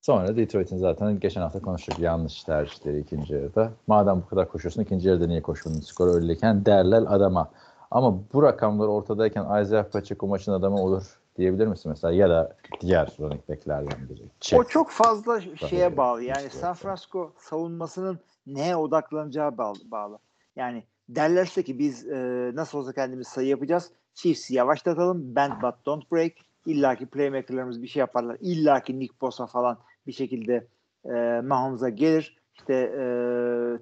[0.00, 3.72] Sonra Detroit'in zaten geçen hafta konuştuk yanlış tercihleri ikinci yarıda.
[3.86, 7.50] Madem bu kadar koşuyorsun ikinci yarıda niye koşmadın skor öyleyken derler adama.
[7.90, 13.16] Ama bu rakamlar ortadayken Isaiah Pacheco maçın adamı olur diyebilir misin mesela ya da diğer
[13.20, 14.22] running backlerden biri.
[14.40, 14.60] Çek.
[14.60, 16.22] O çok fazla şeye bağlı.
[16.22, 16.58] Yani İşte.
[16.58, 20.18] San Francisco savunmasının neye odaklanacağı bağlı.
[20.56, 23.90] Yani derlerse ki biz e, nasıl olsa kendimiz sayı yapacağız.
[24.14, 25.36] Chiefs'i yavaşlatalım.
[25.36, 26.32] Bend but don't break.
[26.66, 28.36] İlla ki playmakerlarımız bir şey yaparlar.
[28.40, 30.66] İlla ki Nick Bosa falan bir şekilde
[31.04, 32.36] e, Mahomes'a gelir.
[32.54, 33.04] İşte e,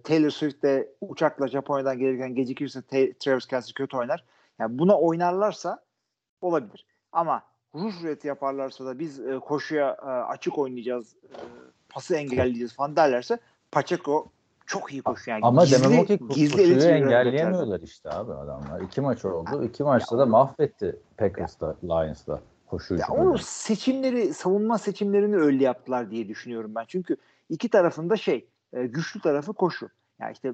[0.03, 2.83] Taylor Swift de uçakla Japonya'dan gelirken gecikirse
[3.21, 4.25] Travis Kelsey kötü oynar.
[4.59, 5.83] Yani buna oynarlarsa
[6.41, 6.87] olabilir.
[7.13, 7.43] Ama
[7.75, 11.37] rush rate yaparlarsa da biz e, koşuya e, açık oynayacağız, e,
[11.89, 13.39] pası engelleyeceğiz falan derlerse
[13.73, 14.27] Pacheco
[14.67, 15.37] çok iyi koşuyor.
[15.37, 18.81] Yani Ama gizli, demem o ki gizli koşuyu engelleyemiyorlar işte abi adamlar.
[18.81, 19.65] İki maç oldu.
[19.65, 26.29] İki maçta da mahvetti Packers'la, Lions'la koşu Ya onu seçimleri, savunma seçimlerini öyle yaptılar diye
[26.29, 26.85] düşünüyorum ben.
[26.89, 27.17] Çünkü
[27.49, 29.89] iki tarafında şey, e, güçlü tarafı koşu.
[30.21, 30.53] Yani işte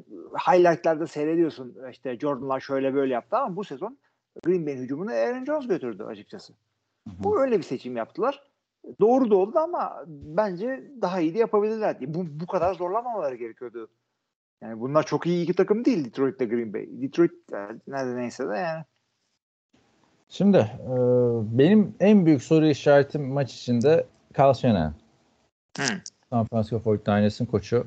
[0.48, 3.98] highlightlarda seyrediyorsun işte Jordan'lar şöyle böyle yaptı ama bu sezon
[4.44, 6.52] Green Bay'in hücumunu Aaron Jones götürdü açıkçası.
[7.06, 8.42] Bu öyle bir seçim yaptılar.
[9.00, 12.14] Doğru da oldu ama bence daha iyi de yapabilirler diye.
[12.14, 13.88] Bu, bu kadar zorlamamaları gerekiyordu.
[14.62, 16.88] Yani bunlar çok iyi iki takım değil Detroit ile Green Bay.
[16.90, 17.32] Detroit
[17.86, 18.84] nerede neyse de yani.
[20.28, 20.94] Şimdi e,
[21.58, 24.06] benim en büyük soru işaretim maç içinde
[24.38, 24.94] Carl Shanahan.
[25.78, 25.84] Hı.
[26.30, 27.86] San Francisco 49ers'ın koçu.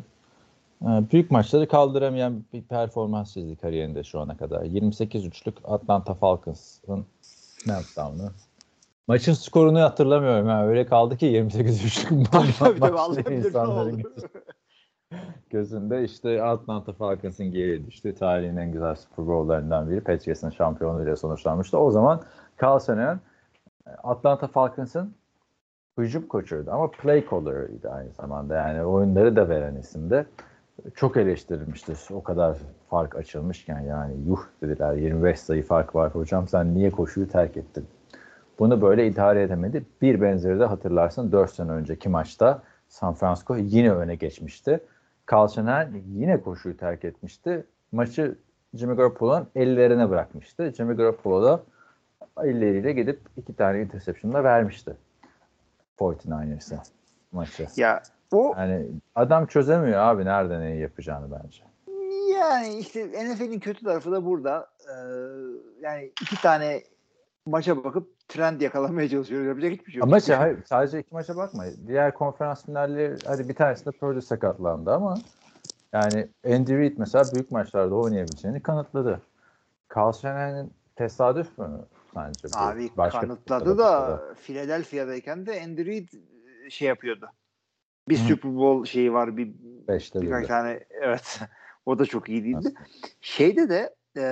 [0.82, 4.62] E, büyük maçları kaldıramayan bir performans çizdi kariyerinde şu ana kadar.
[4.62, 7.06] 28-3'lük Atlanta Falcons'ın
[7.68, 8.32] meltdown'u.
[9.08, 10.48] Maçın skorunu hatırlamıyorum.
[10.48, 10.66] Ha.
[10.66, 14.04] Öyle kaldı ki 28-3'lük Tabii tabii bilir ne insanların
[15.50, 18.16] gözünde işte Atlanta Falcons'ın geri düştü.
[18.16, 20.02] Tarihin en güzel Super Bowl'larından biri.
[20.02, 21.78] Patriots'ın şampiyonluğuyla sonuçlanmıştı.
[21.78, 22.22] O zaman
[22.62, 23.20] Carl Shanahan
[24.04, 25.16] Atlanta Falcons'ın
[25.98, 28.56] hücum koçuydu ama play caller'ıydı aynı zamanda.
[28.56, 30.26] Yani oyunları da veren isimde.
[30.96, 32.00] Çok eleştirilmiştir.
[32.12, 32.58] O kadar
[32.90, 37.88] fark açılmışken yani yuh dediler 25 sayı fark var hocam sen niye koşuyu terk ettin?
[38.60, 39.86] Bunu böyle idare edemedi.
[40.02, 44.80] Bir benzeri de hatırlarsın 4 sene önceki maçta San Francisco yine öne geçmişti.
[45.30, 47.66] Shanahan yine koşuyu terk etmişti.
[47.92, 48.36] Maçı
[48.74, 50.74] Jimmy Garoppolo'nun ellerine bırakmıştı.
[50.78, 51.64] Jimmy Garoppolo da
[52.44, 54.96] elleriyle gidip iki tane interception da vermişti.
[56.00, 56.78] 49ers'e
[57.32, 57.68] maçı.
[57.76, 61.64] Ya o Yani adam çözemiyor abi nerede neyi yapacağını bence.
[62.34, 64.70] Yani işte NFL'in kötü tarafı da burada.
[64.88, 64.94] Ee,
[65.82, 66.84] yani iki tane
[67.46, 69.48] maça bakıp trend yakalamaya çalışıyoruz.
[69.48, 70.08] Yapacak hiçbir şey yok.
[70.08, 71.64] Ama şey, hayır, sadece iki maça bakma.
[71.88, 75.18] Diğer konferans finalleri hadi bir tanesinde Purdy sakatlandı ama
[75.94, 79.22] yani Andy Reid mesela büyük maçlarda oynayabileceğini kanıtladı.
[79.96, 81.70] Carl Shanahan'ın tesadüf mü
[82.14, 82.58] sence bu?
[82.58, 86.10] Abi Başka kanıtladı da Philadelphia'dayken de Andy Reid
[86.66, 87.30] e, şey yapıyordu.
[88.10, 88.28] Bir Hı.
[88.28, 89.38] Super Bowl şeyi var.
[89.38, 89.54] Bir,
[89.88, 91.40] Beşte birkaç tane evet.
[91.86, 92.58] o da çok iyi değildi.
[92.58, 92.80] Aslında.
[93.22, 94.24] Şeyde de e,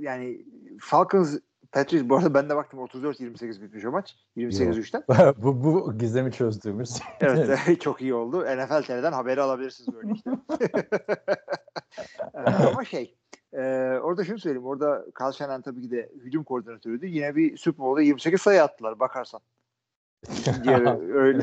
[0.00, 0.44] yani
[0.80, 1.38] Falcons
[1.72, 4.16] Patriots bu arada ben de baktım 34-28 bitmiş o maç.
[4.36, 5.34] 28-3'ten.
[5.42, 7.00] bu, bu gizemi çözdüğümüz.
[7.20, 8.44] Evet çok iyi oldu.
[8.44, 10.30] NFL TV'den haberi alabilirsiniz böyle işte.
[12.68, 13.16] Ama şey
[13.52, 13.62] e,
[14.02, 14.66] orada şunu söyleyeyim.
[14.66, 17.06] Orada Carl Shanahan tabii ki de hücum koordinatörüydü.
[17.06, 19.40] Yine bir Super Bowl'da 28 sayı attılar bakarsan.
[20.64, 21.42] Diğeri öyle.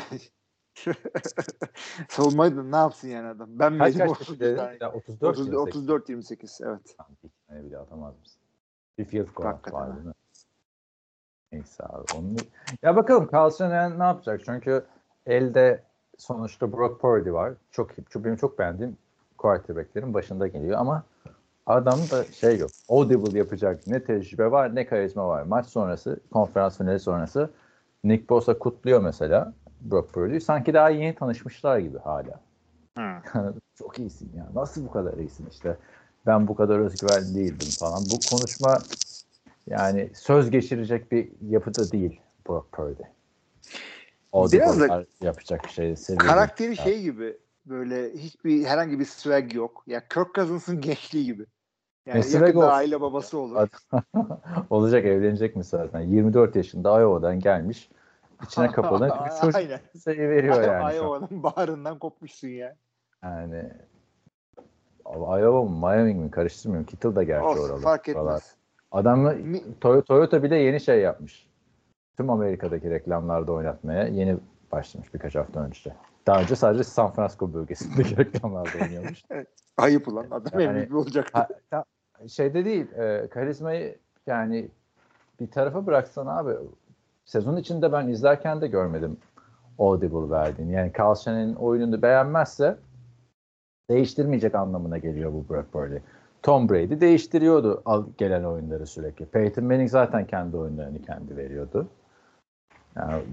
[2.09, 3.49] Savunmayı da ne yapsın yani adam?
[3.51, 4.61] Ben Kaç kaç kişi dedin?
[4.81, 6.95] Ya 34 30, 34 28 evet.
[7.23, 8.41] Bir tane bile atamaz mısın?
[8.97, 10.13] Bir field goal var değil mi?
[11.51, 12.05] Neyse abi.
[12.17, 12.35] Onu...
[12.81, 14.41] Ya bakalım Carl Shanahan ne yapacak?
[14.45, 14.85] Çünkü
[15.25, 15.83] elde
[16.17, 17.53] sonuçta Brock Purdy var.
[17.71, 18.97] Çok, çok benim çok beğendiğim
[19.37, 21.03] quarterback'lerin başında geliyor ama
[21.65, 22.71] adam da şey yok.
[22.89, 25.43] Audible yapacak ne tecrübe var ne karizma var.
[25.43, 27.49] Maç sonrası, konferans finali sonrası
[28.03, 30.41] Nick Bosa kutluyor mesela Brock Purdy'yi.
[30.41, 32.39] Sanki daha yeni tanışmışlar gibi hala.
[33.75, 34.47] çok iyisin ya.
[34.55, 35.77] Nasıl bu kadar iyisin işte.
[36.25, 38.03] Ben bu kadar özgüvenli değildim falan.
[38.09, 38.77] Bu konuşma
[39.67, 43.03] yani söz geçirecek bir yapıda değil Brock Purdy.
[44.31, 45.95] O Biraz da yapacak bir şey.
[46.17, 46.81] Karakteri değil.
[46.81, 49.83] şey gibi böyle hiçbir herhangi bir swag yok.
[49.87, 51.45] Ya Kirk Cousins'ın gençliği gibi.
[52.05, 52.77] Yani swag yakında olsun.
[52.77, 53.67] aile babası olur.
[54.69, 56.01] Olacak evlenecek mi zaten?
[56.01, 57.89] 24 yaşında Iowa'dan gelmiş.
[58.43, 59.79] İçine kapalı bir çocuk Aynen.
[59.99, 60.95] sayı veriyor yani.
[60.95, 62.75] Iowa'nın bağrından kopmuşsun ya.
[63.23, 63.63] Yani
[65.05, 66.85] Iowa mı Miami mi karıştırmıyorum.
[66.85, 67.81] Kittle da gerçi Olsun oralı.
[67.81, 68.35] fark oralar.
[68.37, 68.55] etmez.
[69.81, 71.47] Toy- Toyota bile yeni şey yapmış.
[72.17, 74.37] Tüm Amerika'daki reklamlarda oynatmaya yeni
[74.71, 75.93] başlamış birkaç hafta önce.
[76.27, 79.23] Daha önce sadece San Francisco bölgesindeki reklamlarda oynuyormuş.
[79.77, 81.31] Ayıp ulan adam Yani- MVP olacaktı.
[81.39, 81.85] Ha, ta-
[82.27, 83.97] şeyde değil, e, karizmayı
[84.27, 84.69] yani
[85.39, 86.53] bir tarafa bıraksan abi
[87.29, 89.17] sezon içinde ben izlerken de görmedim
[89.79, 90.73] audible verdiğini.
[90.73, 92.77] Yani Carl Shannon'in oyununu beğenmezse
[93.89, 95.97] değiştirmeyecek anlamına geliyor bu Brock Purdy.
[96.43, 97.83] Tom Brady değiştiriyordu
[98.17, 99.25] gelen oyunları sürekli.
[99.25, 101.87] Peyton Manning zaten kendi oyunlarını kendi veriyordu.
[102.95, 103.23] Yani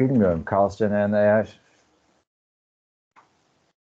[0.00, 1.60] bilmiyorum Carl Shannon'ın eğer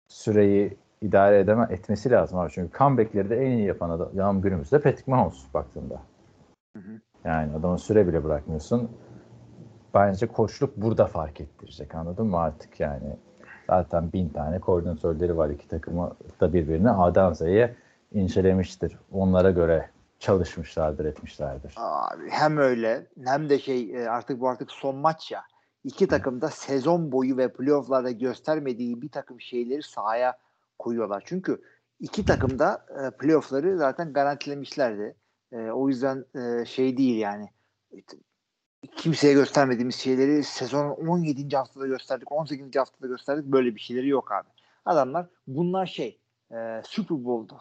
[0.07, 2.51] süreyi idare edeme etmesi lazım abi.
[2.51, 6.01] Çünkü comeback'leri de en iyi yapan adam günümüzde Patrick Mahomes baktığında.
[6.77, 6.99] Hı hı.
[7.25, 8.89] Yani adamın süre bile bırakmıyorsun.
[9.93, 13.17] Bence koçluk burada fark ettirecek anladın mı artık yani.
[13.67, 17.75] Zaten bin tane koordinatörleri var iki takımı da birbirini A'dan Z'ye
[18.11, 18.97] incelemiştir.
[19.11, 21.73] Onlara göre çalışmışlardır, etmişlerdir.
[21.77, 25.43] Abi hem öyle hem de şey e, artık bu artık son maç ya.
[25.83, 30.37] İki takım da sezon boyu ve playofflarda göstermediği bir takım şeyleri sahaya
[30.79, 31.23] koyuyorlar.
[31.25, 31.61] Çünkü
[31.99, 35.15] iki takım da e, playoffları zaten garantilemişlerdi.
[35.51, 36.25] E, o yüzden
[36.65, 37.49] şey değil yani.
[38.95, 41.57] Kimseye göstermediğimiz şeyleri sezonun 17.
[41.57, 42.75] haftada gösterdik, 18.
[42.75, 43.45] haftada gösterdik.
[43.45, 44.47] Böyle bir şeyleri yok abi.
[44.85, 46.19] Adamlar bunlar şey
[46.51, 47.59] e, Super Bowl'da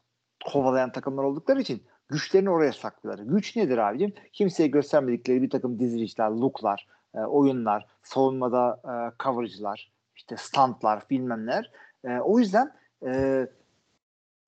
[0.53, 3.25] kovalayan takımlar oldukları için güçlerini oraya saklıyorlar.
[3.25, 4.15] Güç nedir abicim?
[4.33, 11.71] Kimseye göstermedikleri bir takım dizilişler, looklar, e, oyunlar, savunmada e, coverage'lar, işte stuntlar, bilmem neler.
[12.05, 12.73] E, o yüzden
[13.07, 13.47] e,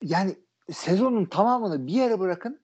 [0.01, 0.35] yani
[0.71, 2.59] sezonun tamamını bir yere bırakın.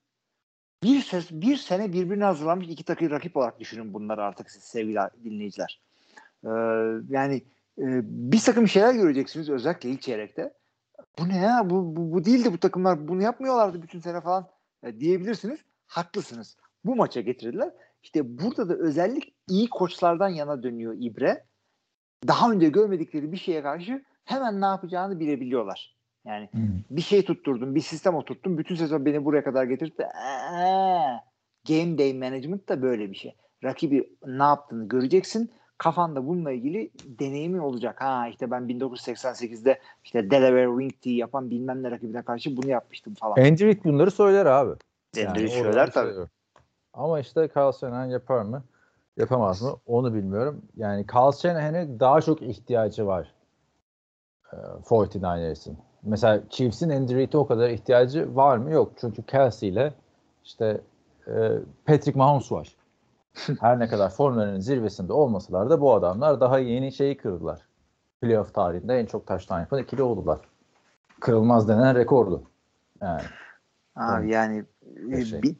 [0.83, 4.99] Bir, ses, bir sene birbirine hazırlanmış iki takım rakip olarak düşünün bunları artık siz sevgili
[5.23, 5.81] dinleyiciler.
[6.43, 6.49] E,
[7.09, 7.35] yani
[7.77, 10.53] e, bir takım şeyler göreceksiniz özellikle ilk çeyrekte.
[11.19, 11.69] Bu ne ya?
[11.69, 13.07] Bu, bu, bu değildi bu takımlar.
[13.07, 14.47] Bunu yapmıyorlardı bütün sene falan
[14.83, 15.59] e, diyebilirsiniz.
[15.87, 16.57] Haklısınız.
[16.85, 17.71] Bu maça getirdiler.
[18.03, 21.45] İşte burada da özellik iyi koçlardan yana dönüyor İbre.
[22.27, 25.95] Daha önce görmedikleri bir şeye karşı hemen ne yapacağını bilebiliyorlar.
[26.25, 26.79] Yani Hmm.
[26.89, 28.57] bir şey tutturdum, bir sistem oturttum.
[28.57, 30.05] Bütün sezon beni buraya kadar getirdi.
[30.05, 31.17] Aa,
[31.67, 33.35] game day management da böyle bir şey.
[33.63, 35.51] Rakibi ne yaptığını göreceksin.
[35.77, 38.01] Kafanda bununla ilgili deneyimin olacak.
[38.01, 43.13] Ha işte ben 1988'de işte Delaware Wing Tea yapan bilmem ne rakibine karşı bunu yapmıştım
[43.13, 43.35] falan.
[43.37, 44.71] Reid bunları söyler abi.
[45.15, 46.05] Reid oradan söyler tabii.
[46.05, 46.29] söylüyor.
[46.93, 48.63] Ama işte Carl Shanahan yapar mı?
[49.17, 49.75] Yapamaz mı?
[49.85, 50.61] Onu bilmiyorum.
[50.75, 53.33] Yani Carl Shanahan'e daha çok ihtiyacı var
[54.53, 54.55] e,
[54.85, 55.77] 49ers'ın.
[56.03, 58.71] Mesela Chiefs'in Andy Reid'e o kadar ihtiyacı var mı?
[58.71, 58.91] Yok.
[59.01, 59.93] Çünkü Kelsey ile
[60.45, 60.81] işte
[61.27, 61.51] e,
[61.85, 62.75] Patrick Mahomes var.
[63.59, 67.61] Her ne kadar formlarının zirvesinde olmasalar da bu adamlar daha yeni şeyi kırdılar.
[68.21, 70.39] Playoff tarihinde en çok taştan yapan ikili oldular.
[71.19, 72.43] Kırılmaz denen rekordu.
[73.01, 73.21] Yani
[73.95, 74.65] Abi yani
[75.29, 75.55] Şey, bir-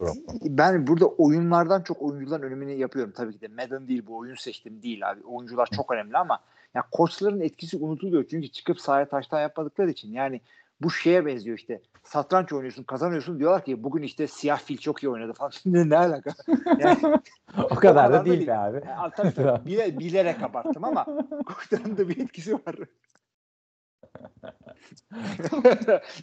[0.57, 3.13] ben burada oyunlardan çok oyuncuların önümünü yapıyorum.
[3.15, 5.23] Tabii ki de Madden değil bu oyun seçtim değil abi.
[5.23, 6.39] Oyuncular çok önemli ama
[6.75, 8.25] ya koçların etkisi unutuluyor.
[8.29, 10.13] Çünkü çıkıp sahaya taştan yapmadıkları için.
[10.13, 10.41] Yani
[10.81, 11.81] bu şeye benziyor işte.
[12.03, 13.39] Satranç oynuyorsun, kazanıyorsun.
[13.39, 15.51] Diyorlar ki bugün işte siyah fil çok iyi oynadı falan.
[15.65, 16.31] ne, ne alaka?
[16.79, 16.97] Yani,
[17.57, 18.47] o kadar da kadar da değil değil.
[18.47, 18.81] be abi.
[18.87, 21.05] yani, tabii, tabii, bile, bilerek abarttım ama
[21.45, 22.75] koçların da bir etkisi var.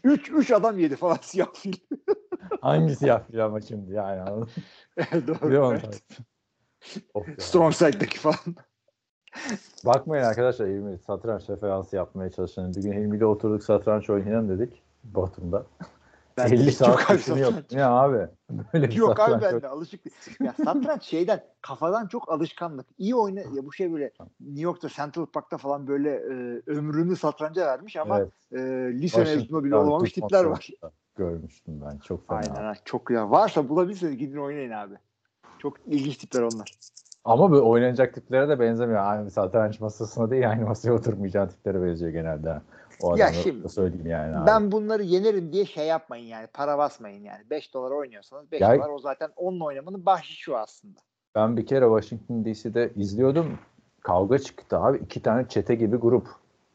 [0.04, 1.72] üç, üç adam yedi falan siyah fil.
[2.60, 5.26] Hangisi yapacağım ama şimdi yani anladın mı?
[5.26, 5.80] Doğru.
[5.84, 6.08] Evet.
[7.38, 8.56] Strong side'daki falan.
[9.86, 12.74] Bakmayın arkadaşlar Hilmi satranç referansı yapmaya çalışan.
[12.74, 15.66] Bir gün Hilmi ile oturduk satranç oynayalım dedik Batum'da.
[16.36, 17.46] Ben 50 hiç saat yok düşünüyor.
[17.46, 17.72] satranç.
[17.72, 18.28] Ne abi?
[18.72, 19.62] Böyle Yok abi ben yok.
[19.62, 20.16] de alışık değil.
[20.40, 22.86] Ya satranç şeyden kafadan çok alışkanlık.
[22.98, 24.10] İyi oyna ya bu şey böyle
[24.40, 28.32] New York'ta Central Park'ta falan böyle e, ömrünü satranca vermiş ama Evet.
[28.52, 28.58] e,
[28.92, 30.68] lise mezunu bile olmamış tipler var.
[31.16, 31.98] Görmüştüm ben.
[31.98, 32.38] Çok fena.
[32.38, 33.30] Aynen çok güzel.
[33.30, 34.94] Varsa bulabilirseniz gidin oynayın abi.
[35.58, 36.78] Çok ilginç tipler onlar.
[37.28, 39.00] Ama böyle oynanacak tiplere de benzemiyor.
[39.00, 42.60] Aynı satranç masasına değil aynı masaya oturmayacağın tiplere benziyor genelde.
[43.02, 44.36] O Ya şimdi, söyleyeyim yani.
[44.36, 44.46] abi.
[44.46, 46.46] Ben bunları yenerim diye şey yapmayın yani.
[46.46, 47.50] Para basmayın yani.
[47.50, 50.98] 5 dolara oynuyorsanız 5 Ya- dolar o zaten onunla oynamanın bahşişi o aslında.
[51.34, 53.58] Ben bir kere Washington DC'de izliyordum.
[54.02, 54.98] Kavga çıktı abi.
[54.98, 56.26] iki tane çete gibi grup.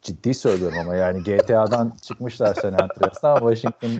[0.01, 3.39] Ciddi söylüyorum ama yani GTA'dan çıkmışlar San Andreas'tan.
[3.39, 3.91] Washington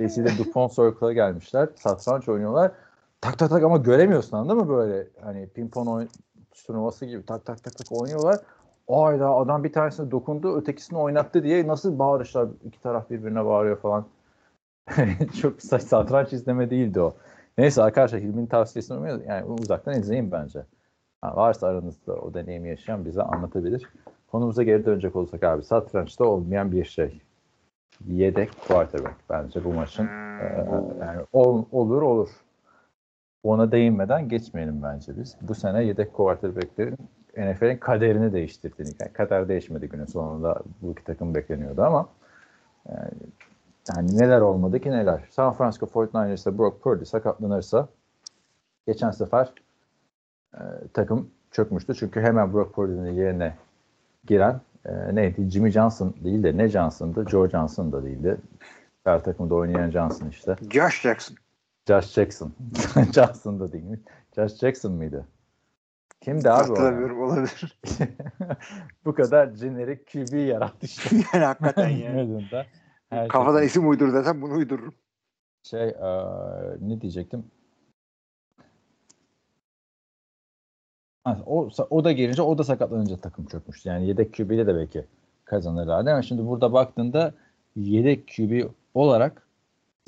[0.00, 1.68] DC'de DuPont Circle'a gelmişler.
[1.76, 2.72] Satranç oynuyorlar.
[3.20, 5.06] Tak tak tak ama göremiyorsun anladın mı böyle?
[5.22, 6.08] Hani pimpon oyun
[6.66, 8.40] turnuvası gibi tak tak tak tak oynuyorlar.
[8.88, 14.04] Ayda adam bir tanesine dokundu ötekisini oynattı diye nasıl bağırışlar iki taraf birbirine bağırıyor falan.
[15.40, 17.14] Çok satranç izleme değildi o.
[17.58, 19.22] Neyse arkadaşlar Hilmi'nin tavsiyesini uymayın.
[19.28, 20.62] Yani uzaktan izleyin bence.
[21.22, 23.88] Ha, varsa aranızda o deneyimi yaşayan bize anlatabilir.
[24.32, 27.20] Konumuza geri dönecek olursak abi satrançta olmayan bir şey.
[28.06, 30.06] Yedek quarterback bence bu maçın.
[30.06, 30.66] Ee,
[31.00, 32.28] yani ol- olur olur.
[33.42, 35.36] Ona değinmeden geçmeyelim bence biz.
[35.40, 36.96] Bu sene yedek quarterback'lerin
[37.36, 42.08] NFL'in kaderini değiştirdiğini, yani kader değişmedi günün sonunda bu iki takım bekleniyordu ama
[42.88, 43.10] yani,
[43.96, 45.20] yani neler olmadı ki neler.
[45.30, 47.88] San Francisco 49ers'da Brock Purdy sakatlanırsa
[48.86, 49.52] geçen sefer
[50.54, 50.60] e,
[50.94, 51.94] takım çökmüştü.
[51.94, 53.56] Çünkü hemen Brock Purdy'nin yerine
[54.26, 55.50] giren e, neydi?
[55.50, 57.28] Jimmy Johnson değil de ne Johnson'dı?
[57.30, 58.36] Joe Johnson da değildi.
[59.04, 60.56] Her takımda oynayan Johnson işte.
[60.70, 61.36] Josh Jackson.
[61.90, 62.52] Josh Jackson.
[63.14, 64.00] Johnson da değil mi?
[64.36, 65.26] Josh Jackson mıydı?
[66.20, 66.68] Kimdi abi?
[66.68, 67.80] Hatırlamıyorum olabilir.
[69.04, 71.16] Bu kadar jenerik QB yarattı işte.
[71.34, 72.44] yani hakikaten yani.
[73.10, 74.94] Her Kafadan şey- isim uydur desem bunu uydururum.
[75.62, 76.24] şey eee,
[76.80, 77.44] ne diyecektim?
[81.46, 83.88] O, o da gelince o da sakatlanınca takım çökmüştü.
[83.88, 85.04] Yani yedek QB ile de belki
[85.44, 87.34] kazanırlardı ama şimdi burada baktığında
[87.76, 89.46] yedek QB olarak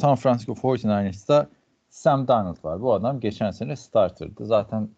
[0.00, 1.46] San Francisco 49ers'ta
[1.92, 2.82] Sam Darnold var.
[2.82, 4.46] Bu adam geçen sene starterdı.
[4.46, 4.88] Zaten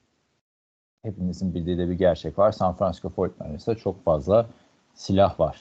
[1.02, 2.52] hepimizin bildiği de bir gerçek var.
[2.52, 4.46] San Francisco 49ers'ta çok fazla
[4.94, 5.60] silah var.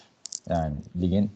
[0.50, 1.32] Yani ligin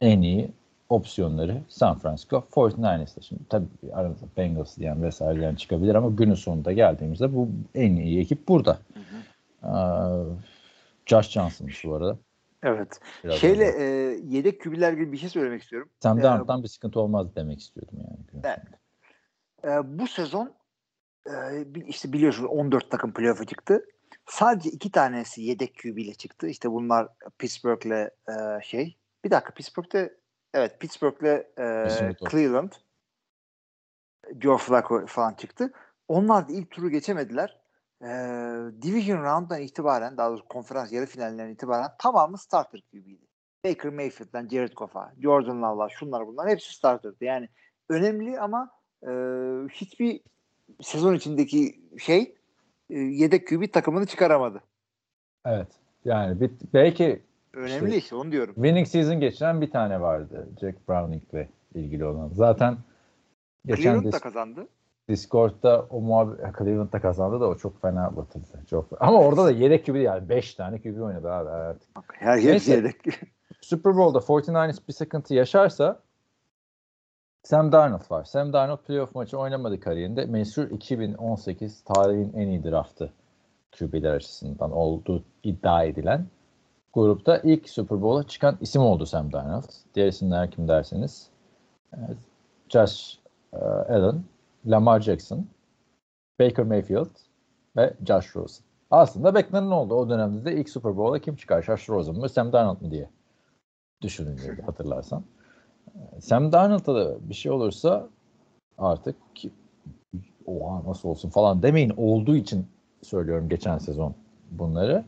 [0.00, 0.52] en iyi
[0.88, 3.20] opsiyonları San Francisco 49ers'ta.
[3.20, 8.20] Şimdi tabii aranızda Bengals diyen vesaire diyen çıkabilir ama günün sonunda geldiğimizde bu en iyi
[8.20, 8.78] ekip burada.
[9.64, 9.68] Ee,
[11.06, 12.18] Josh Johnson'mış bu arada.
[12.62, 13.00] Evet.
[13.24, 13.84] Biraz Şeyle önce.
[13.84, 15.88] e, yedek kübiler gibi bir şey söylemek istiyorum.
[16.00, 18.18] Sam Ee, Darnold'dan bir sıkıntı olmaz demek istiyordum yani.
[18.30, 18.56] sonunda.
[19.64, 20.54] E, bu sezon
[21.26, 21.32] e,
[21.86, 23.84] işte biliyorsunuz 14 takım playoff'a çıktı.
[24.26, 26.46] Sadece iki tanesi yedek QB ile çıktı.
[26.46, 27.08] İşte bunlar
[27.38, 28.96] Pittsburgh'le e, şey.
[29.24, 30.16] Bir dakika Pittsburgh'te
[30.54, 31.88] evet Pittsburgh'le e.
[32.30, 32.72] Cleveland
[34.40, 35.72] Joe Flacco falan çıktı.
[36.08, 37.60] Onlar da ilk turu geçemediler.
[38.02, 38.08] E,
[38.82, 43.30] Division Round'dan itibaren daha doğrusu konferans yarı finalinden itibaren tamamı starter QB'ydi.
[43.64, 47.24] Baker Mayfield'dan Jared Goff'a, Jordan Love'la şunlar bunlar hepsi starter'dı.
[47.24, 47.48] Yani
[47.88, 49.10] önemli ama e,
[49.68, 50.20] hiçbir
[50.80, 52.34] sezon içindeki şey
[52.90, 54.60] e, yedek QB takımını çıkaramadı.
[55.44, 55.68] Evet.
[56.04, 57.22] Yani bir, belki
[57.54, 58.54] Önemli İşte- onu diyorum.
[58.54, 60.48] winning season geçiren bir tane vardı.
[60.60, 62.30] Jack Browning'le ilgili olan.
[62.34, 62.76] Zaten
[63.66, 64.68] geçen Cleveland da kazandı.
[65.08, 68.64] Discord'da o muhabbet Cleveland'da kazandı da o çok fena batırdı.
[68.70, 68.86] Çok.
[69.00, 71.88] Ama orada da yedek gibi yani 5 tane QB oynadı abi artık.
[72.12, 72.96] Her yer yedek.
[73.60, 76.02] Super Bowl'da 49ers bir sıkıntı yaşarsa
[77.42, 78.24] Sam Darnold var.
[78.24, 80.24] Sam Darnold playoff maçı oynamadı kariyerinde.
[80.24, 83.12] Meşhur 2018 tarihin en iyi draftı
[83.78, 86.26] QB'ler açısından olduğu iddia edilen
[86.92, 89.70] grupta ilk Super Bowl'a çıkan isim oldu Sam Darnold.
[89.94, 91.30] Diğer isimler kim derseniz
[91.94, 91.98] e,
[92.68, 93.18] Josh
[93.52, 94.24] e, Allen,
[94.66, 95.46] Lamar Jackson,
[96.40, 97.10] Baker Mayfield
[97.76, 98.64] ve Josh Rosen.
[98.90, 99.94] Aslında beklenen oldu.
[99.94, 101.62] O dönemde de ilk Super Bowl'a kim çıkar?
[101.62, 103.10] Josh Rosen mı, Sam Darnold mu diye
[104.02, 105.24] düşünülüyordu hatırlarsan.
[106.20, 108.08] Sam Darnold'a da bir şey olursa
[108.78, 109.50] artık ki,
[110.46, 112.66] oha nasıl olsun falan demeyin olduğu için
[113.02, 114.14] söylüyorum geçen sezon
[114.50, 115.04] bunları.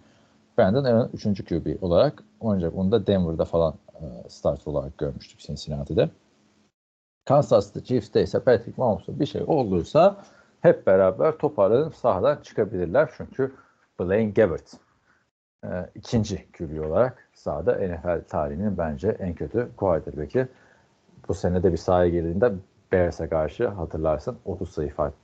[0.58, 1.44] Brandon Allen 3.
[1.44, 2.78] QB olarak oynayacak.
[2.78, 6.10] Onu da Denver'da falan e, start olarak görmüştük Cincinnati'de.
[7.24, 10.16] Kansas City Chiefs'te ise Patrick Mahomes'a bir şey olursa
[10.60, 13.10] hep beraber toparlanıp sahadan çıkabilirler.
[13.16, 13.52] Çünkü
[14.00, 14.72] Blaine Gabbert
[15.64, 20.48] e, ikinci QB olarak sahada NFL tarihinin bence en kötü quarterback'i.
[21.28, 22.52] Bu sene de bir sahaya girdiğinde
[22.92, 25.14] Bears'e karşı hatırlarsın 30 sayı fark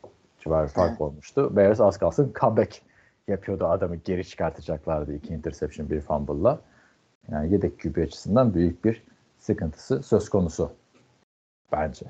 [0.40, 1.56] civarı fark olmuştu.
[1.56, 2.82] Bears az kalsın comeback
[3.28, 6.60] yapıyordu adamı geri çıkartacaklardı iki interception bir fumble'la.
[7.28, 9.02] Yani yedek QB açısından büyük bir
[9.38, 10.72] sıkıntısı söz konusu
[11.72, 12.06] bence.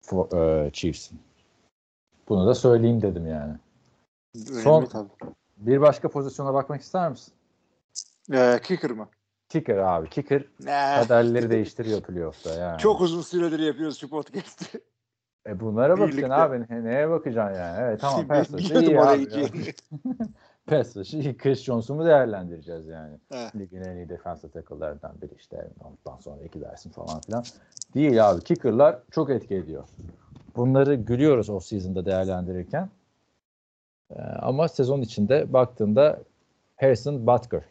[0.00, 1.20] For, e, Chiefs'in.
[2.28, 3.54] Bunu da söyleyeyim dedim yani.
[4.50, 5.08] Önemli Son- tabii.
[5.58, 7.34] Bir başka pozisyona bakmak ister misin?
[8.32, 9.08] Ee, kicker mı?
[9.48, 10.08] Kicker abi.
[10.10, 12.78] Kicker Ee, kaderleri değiştiriyor playoff'ta yani.
[12.78, 14.80] Çok uzun süredir yapıyoruz şu podcast'i.
[15.46, 16.64] E bunlara bakacaksın abi.
[16.70, 17.76] Ne- Neye bakacaksın yani?
[17.80, 18.26] Evet tamam.
[18.28, 19.26] Pass rush'ı iyi abi.
[20.66, 21.36] Pass rush'ı.
[21.36, 23.16] Chris mu değerlendireceğiz yani?
[23.30, 23.56] Evet.
[23.56, 25.68] Ligin en iyi defensive tackle'lardan biri işte.
[25.84, 27.44] Ondan sonra iki dersin falan filan.
[27.94, 28.40] Değil abi.
[28.44, 29.84] Kicker'lar çok etki ediyor.
[30.56, 32.88] Bunları gülüyoruz off season'da değerlendirirken.
[34.10, 36.18] Ee, ama sezon içinde baktığında
[36.76, 37.62] Harrison Butker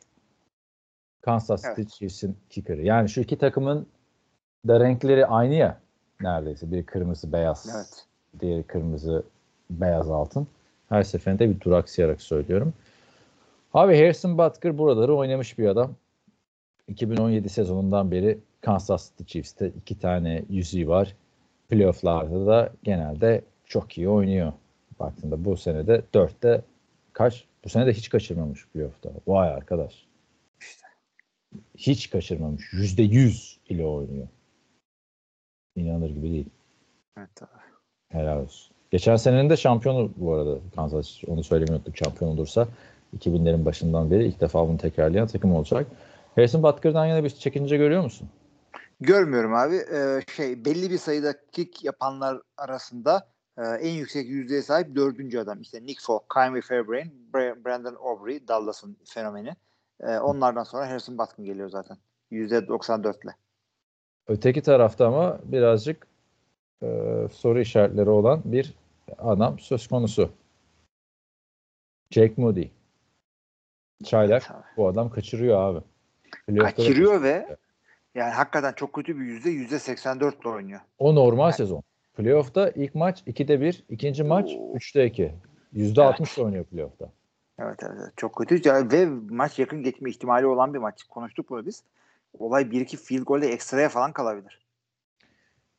[1.22, 1.90] Kansas City Evet.
[1.90, 2.82] Chiefs'in kicker'ı.
[2.82, 3.88] Yani şu iki takımın
[4.68, 5.80] da renkleri aynı ya
[6.22, 6.72] neredeyse.
[6.72, 7.70] Bir kırmızı beyaz.
[7.76, 8.06] Evet.
[8.40, 9.24] Diğeri kırmızı
[9.70, 10.48] beyaz altın.
[10.90, 12.74] Her seferinde bir duraksayarak söylüyorum.
[13.74, 15.96] Abi Harrison Butker buraları oynamış bir adam.
[16.88, 21.16] 2017 sezonundan beri Kansas City Chiefs'te iki tane yüzüğü var.
[21.70, 24.54] Playoff'larda da genelde çok iyi oynuyor.
[25.00, 26.62] Baktığında bu sene de 4'te
[27.14, 27.46] kaç?
[27.64, 29.10] Bu sene de hiç kaçırmamış playoff'ta.
[29.28, 30.08] Vay arkadaş.
[31.78, 32.74] Hiç kaçırmamış.
[32.74, 34.28] Yüzde yüz ile oynuyor.
[35.76, 36.50] İnanılır gibi değil.
[37.18, 37.50] Evet, tabii.
[38.10, 38.76] Helal olsun.
[38.92, 41.24] Geçen senenin de şampiyonu bu arada Kansas.
[41.28, 41.98] Onu söylemeyi unuttuk.
[41.98, 42.68] Şampiyon olursa
[43.18, 45.88] 2000'lerin başından beri ilk defa bunu tekrarlayan takım olacak.
[46.36, 48.30] Harrison Butker'dan yana bir çekince görüyor musun?
[49.00, 49.76] Görmüyorum abi.
[49.76, 53.28] Ee, şey belli bir sayıda kick yapanlar arasında
[53.58, 55.62] e, en yüksek yüzdeye sahip dördüncü adam.
[55.62, 59.56] İşte Nick Folk, Kyle Fairbrain, Bra- Brandon Aubrey, Dallas'ın fenomeni.
[60.02, 61.98] Ee, onlardan sonra Harrison Butker geliyor zaten.
[62.32, 63.32] Yüzde 94 ile.
[64.28, 66.08] Öteki tarafta ama birazcık
[66.84, 66.88] e,
[67.32, 68.74] soru işaretleri olan bir
[69.18, 70.32] adam söz konusu.
[72.12, 72.68] Jake Moody.
[74.04, 75.84] Çaylak bu adam kaçırıyor abi.
[76.48, 77.58] Playoff'ta da Kaçırıyor ve
[78.16, 79.50] yani hakikaten çok kötü bir yüzde.
[79.50, 80.80] Yüzde 84 ile oynuyor.
[80.98, 81.84] O normal sezon.
[82.18, 84.76] Playoff'ta ilk maç 2'de 1, ikinci maç Oo.
[84.76, 85.34] 3'te 2.
[85.74, 87.10] %60 oynuyor playoff'ta.
[87.60, 88.14] Evet, evet evet.
[88.18, 91.04] çok kötü ve maç yakın geçme ihtimali olan bir maç.
[91.04, 91.84] Konuştuk bunu biz.
[92.40, 94.60] Olay bir iki field golle ekstraya falan kalabilir.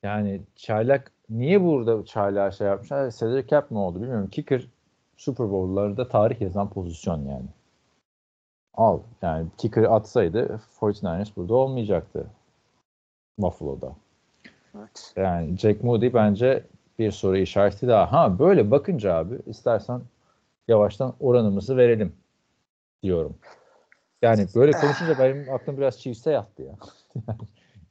[0.03, 3.11] Yani Çaylak niye burada Çaylak şey yapmışlar?
[3.11, 4.29] Cedric Cap mi oldu bilmiyorum.
[4.31, 4.69] Kicker
[5.17, 7.49] Super Bowl'larda tarih yazan pozisyon yani.
[8.75, 9.01] Al.
[9.23, 12.27] Yani kicker atsaydı 49ers burada olmayacaktı.
[13.39, 13.97] Buffalo'da.
[14.79, 15.13] Evet.
[15.17, 16.65] Yani Jack Moody bence
[16.99, 18.13] bir soru işareti daha.
[18.13, 20.01] Ha böyle bakınca abi istersen
[20.69, 22.13] yavaştan oranımızı verelim
[23.03, 23.39] diyorum.
[24.23, 26.75] Yani böyle konuşunca benim aklım biraz Chiefs'e yattı ya.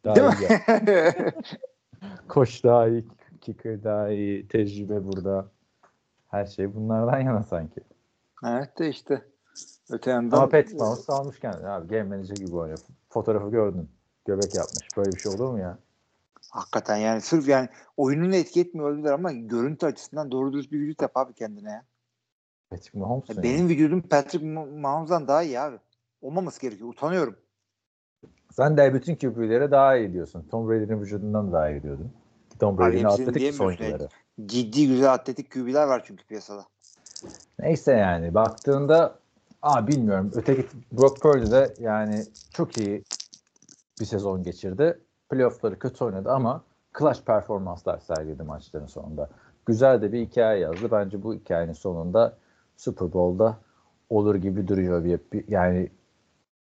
[0.06, 1.32] daha Değil iyi mi?
[2.28, 3.06] Koç daha iyi,
[3.42, 5.46] kicker daha iyi, tecrübe burada.
[6.28, 7.82] Her şey bunlardan yana sanki.
[8.46, 9.22] evet de işte.
[9.90, 11.88] Öte yandan Ama Pat Mahomes kendini abi.
[11.88, 12.80] Game manager gibi oynuyor.
[13.10, 13.90] Fotoğrafı gördün.
[14.26, 14.98] Göbek yapmış.
[14.98, 15.78] Böyle bir şey olur mu ya?
[16.58, 21.01] Hakikaten yani sırf yani oyununu etki etmiyor olabilir ama görüntü açısından doğru dürüst bir vücut
[21.01, 21.86] yap abi kendine ya.
[22.70, 23.30] Patrick Mahomes.
[23.30, 23.43] Ya yani.
[23.43, 25.78] Benim vücudum Patrick Ma- Mahomes'dan daha iyi abi.
[26.22, 26.89] Olmaması gerekiyor.
[26.89, 27.36] Utanıyorum.
[28.51, 30.47] Sen de bütün QB'lere daha iyi diyorsun.
[30.51, 32.12] Tom Brady'nin vücudundan daha iyi diyordun.
[32.60, 34.08] Tom Brady'nin atletik son yılları.
[34.45, 36.66] Ciddi güzel atletik QB'ler var çünkü piyasada.
[37.60, 39.20] Neyse yani baktığında
[39.62, 40.32] aa bilmiyorum.
[40.36, 43.03] Öteki Brock Purdy de yani çok iyi
[43.99, 44.99] bir sezon geçirdi.
[45.30, 46.62] Playoff'ları kötü oynadı ama
[47.00, 49.30] clutch performanslar sergiledi maçların sonunda.
[49.66, 50.92] Güzel de bir hikaye yazdı.
[50.92, 52.38] Bence bu hikayenin sonunda
[52.78, 53.58] Super Bowl'da
[54.10, 55.04] olur gibi duruyor.
[55.04, 55.90] Bir, bir- yani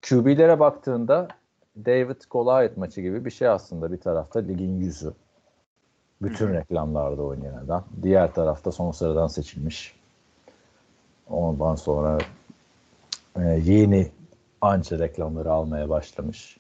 [0.10, 1.28] QB'lere baktığında
[1.86, 5.14] David Goliath maçı gibi bir şey aslında bir tarafta ligin yüzü.
[6.22, 7.84] Bütün reklamlarda oynayan adam.
[8.04, 9.96] Diğer tarafta son sıradan seçilmiş.
[11.30, 12.18] Ondan sonra
[13.36, 14.12] e, yeni
[14.62, 16.58] anca reklamları almaya başlamış.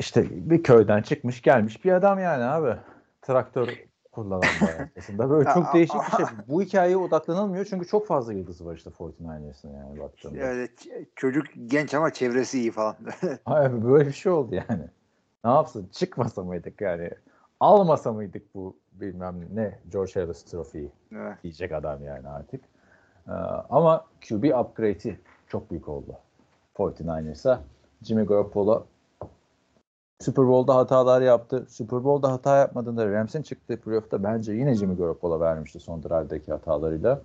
[0.00, 2.76] İşte bir köyden çıkmış gelmiş bir adam yani abi.
[3.22, 3.68] Traktör
[4.12, 4.48] kullanan
[4.98, 5.30] aslında.
[5.30, 6.26] Böyle çok değişik bir şey.
[6.48, 10.36] Bu hikayeye odaklanılmıyor çünkü çok fazla yıldızı var işte 49ers'ın yani baktığında.
[10.36, 12.96] Ç- çocuk genç ama çevresi iyi falan.
[13.46, 14.84] Abi böyle bir şey oldu yani.
[15.44, 15.88] Ne yapsın?
[15.92, 17.10] Çıkmasa mıydık yani?
[17.60, 21.42] Almasa mıydık bu bilmem ne George Harris Trophy'yi evet.
[21.42, 22.60] diyecek adam yani artık.
[23.28, 23.32] Ee,
[23.70, 26.16] ama QB upgrade'i çok büyük oldu.
[26.74, 27.60] 49ers'a.
[28.02, 28.86] Jimmy Garoppolo
[30.20, 31.66] Super Bowl'da hatalar yaptı.
[31.68, 37.22] Super Bowl'da hata yapmadığında Rams'in çıktığı playoff'ta bence yine Jimmy Garoppolo vermişti son drive'daki hatalarıyla.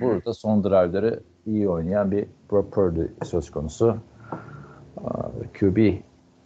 [0.00, 3.96] Burada son drive'ları iyi oynayan bir Brock Purdy söz konusu.
[5.60, 6.02] QB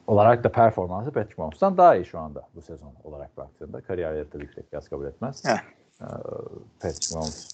[0.06, 3.80] olarak da performansı Patrick Mahomes'tan daha iyi şu anda bu sezon olarak baktığında.
[3.80, 5.44] Kariyerleri tabii ki kıyas kabul etmez.
[5.44, 5.58] Heh.
[6.80, 7.48] Patrick Mahomes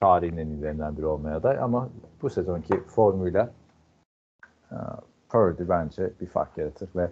[0.00, 1.88] tarihin en iyilerinden biri olmaya aday ama
[2.22, 3.50] bu sezonki formuyla
[5.28, 7.10] Purdy bence bir fark yaratır ve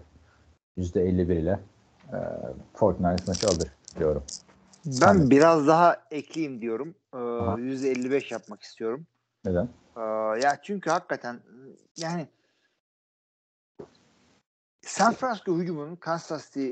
[0.79, 1.61] %51 ile
[2.13, 2.17] e,
[2.75, 3.69] 49ers maçı alır
[3.99, 4.23] diyorum.
[4.87, 6.95] Ben biraz daha ekleyeyim diyorum.
[7.13, 7.55] Aha.
[7.59, 9.07] %55 yapmak istiyorum.
[9.45, 9.69] Neden?
[9.97, 10.01] Ee,
[10.41, 11.41] ya çünkü hakikaten
[11.97, 12.29] yani
[14.83, 16.71] San Francisco hücumunun Kansas City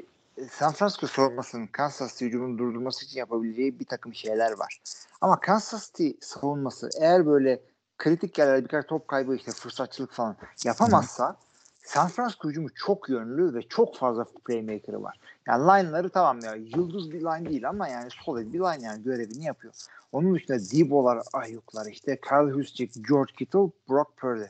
[0.51, 4.83] San Francisco savunmasının Kansas City hücumunu durdurması için yapabileceği bir takım şeyler var.
[5.21, 7.61] Ama Kansas City savunması eğer böyle
[7.99, 11.37] kritik yerlerde birkaç top kaybı işte fırsatçılık falan yapamazsa
[11.83, 15.19] San Francisco hücumu çok yönlü ve çok fazla playmaker'ı var.
[15.47, 19.45] Yani line'ları tamam ya yıldız bir line değil ama yani solid bir line yani görevini
[19.45, 19.75] yapıyor.
[20.13, 24.45] Onun dışında Debo'lar, Ayuk'lar işte Kyle Juszczyk, George Kittle, Brock Purdy.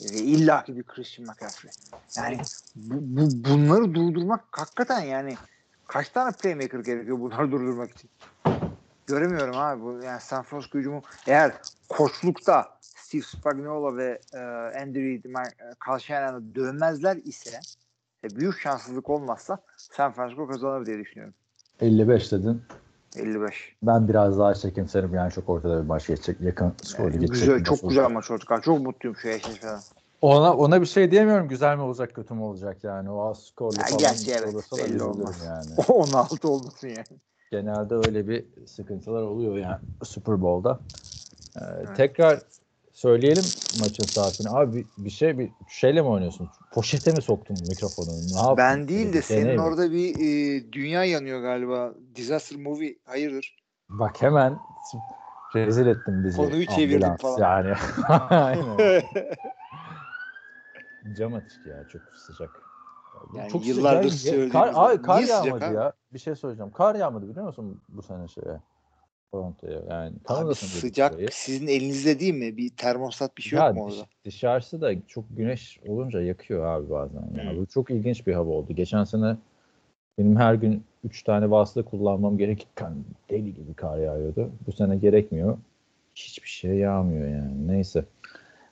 [0.00, 1.70] Ve illa ki bir Christian McCaffrey.
[2.16, 2.38] Yani
[2.76, 5.36] bu, bu, bunları durdurmak hakikaten yani
[5.86, 8.10] kaç tane playmaker gerekiyor bunları durdurmak için?
[9.06, 9.82] Göremiyorum abi.
[9.82, 11.52] Bu, yani San Francisco hücumu eğer
[11.88, 12.78] koçlukta
[13.12, 14.38] Steve Spagnuolo ve e,
[14.86, 17.60] Reid, Mar- e, Kyle Shanahan'ı dövmezler ise
[18.24, 21.34] e, büyük şanssızlık olmazsa San Francisco kazanır diye düşünüyorum.
[21.80, 22.62] 55 dedin.
[23.16, 23.76] 55.
[23.82, 26.40] Ben biraz daha çekimserim yani çok ortada bir maç geçecek.
[26.40, 27.48] Yakın skorlu Yani geçecek.
[27.48, 28.62] güzel, çok güzel maç olacak.
[28.62, 29.80] Çok mutluyum şu eşleşmeden.
[30.22, 31.48] Ona ona bir şey diyemiyorum.
[31.48, 33.10] Güzel mi olacak, kötü mü olacak yani.
[33.10, 35.36] O az skorlu Ya falan gerçi evet, olursa da belli üzülürüm olmaz.
[35.46, 35.74] yani.
[35.88, 37.06] 16 olmasın yani.
[37.50, 40.80] genelde öyle bir sıkıntılar oluyor yani Super Bowl'da.
[41.56, 42.42] Ee, Tekrar
[43.02, 43.44] söyleyelim
[43.80, 44.50] maçın saatini.
[44.50, 46.48] Abi bir, şey bir şeyle mi oynuyorsun?
[46.72, 48.34] Poşete mi soktun mikrofonu?
[48.34, 48.56] Ne yaptın?
[48.56, 49.62] Ben değil de senin deney mi?
[49.62, 51.94] orada bir e, dünya yanıyor galiba.
[52.14, 53.56] Disaster movie hayırdır?
[53.88, 54.58] Bak hemen
[55.54, 56.36] rezil ettin bizi.
[56.36, 57.20] Konuyu çevirdik ambulans.
[57.20, 57.64] falan.
[57.64, 57.74] Yani.
[58.30, 59.02] Aynen.
[61.12, 62.50] Cam açık ya çok sıcak.
[63.36, 64.52] Yani çok yıllardır sıcak.
[64.52, 65.74] Kar, ay, kar Niye sıcak yağmadı abi?
[65.74, 65.92] ya.
[66.14, 66.72] Bir şey söyleyeceğim.
[66.72, 68.60] Kar yağmadı biliyor musun bu sene şeye?
[69.32, 69.80] Toronto'ya.
[69.90, 71.28] Yani Abi sıcak burayı.
[71.32, 72.56] sizin elinizde değil mi?
[72.56, 74.06] Bir termostat bir şey Ya yok mu orada?
[74.24, 77.22] dışarısı da çok güneş olunca yakıyor abi bazen.
[77.36, 77.50] Ya.
[77.52, 77.58] Hmm.
[77.60, 78.72] Bu çok ilginç bir hava oldu.
[78.72, 79.36] Geçen sene
[80.18, 82.92] benim her gün 3 tane vasıta kullanmam gerekirken
[83.30, 84.50] deli gibi kar yağıyordu.
[84.66, 85.58] Bu sene gerekmiyor.
[86.14, 87.68] Hiçbir şey yağmıyor yani.
[87.68, 88.04] Neyse.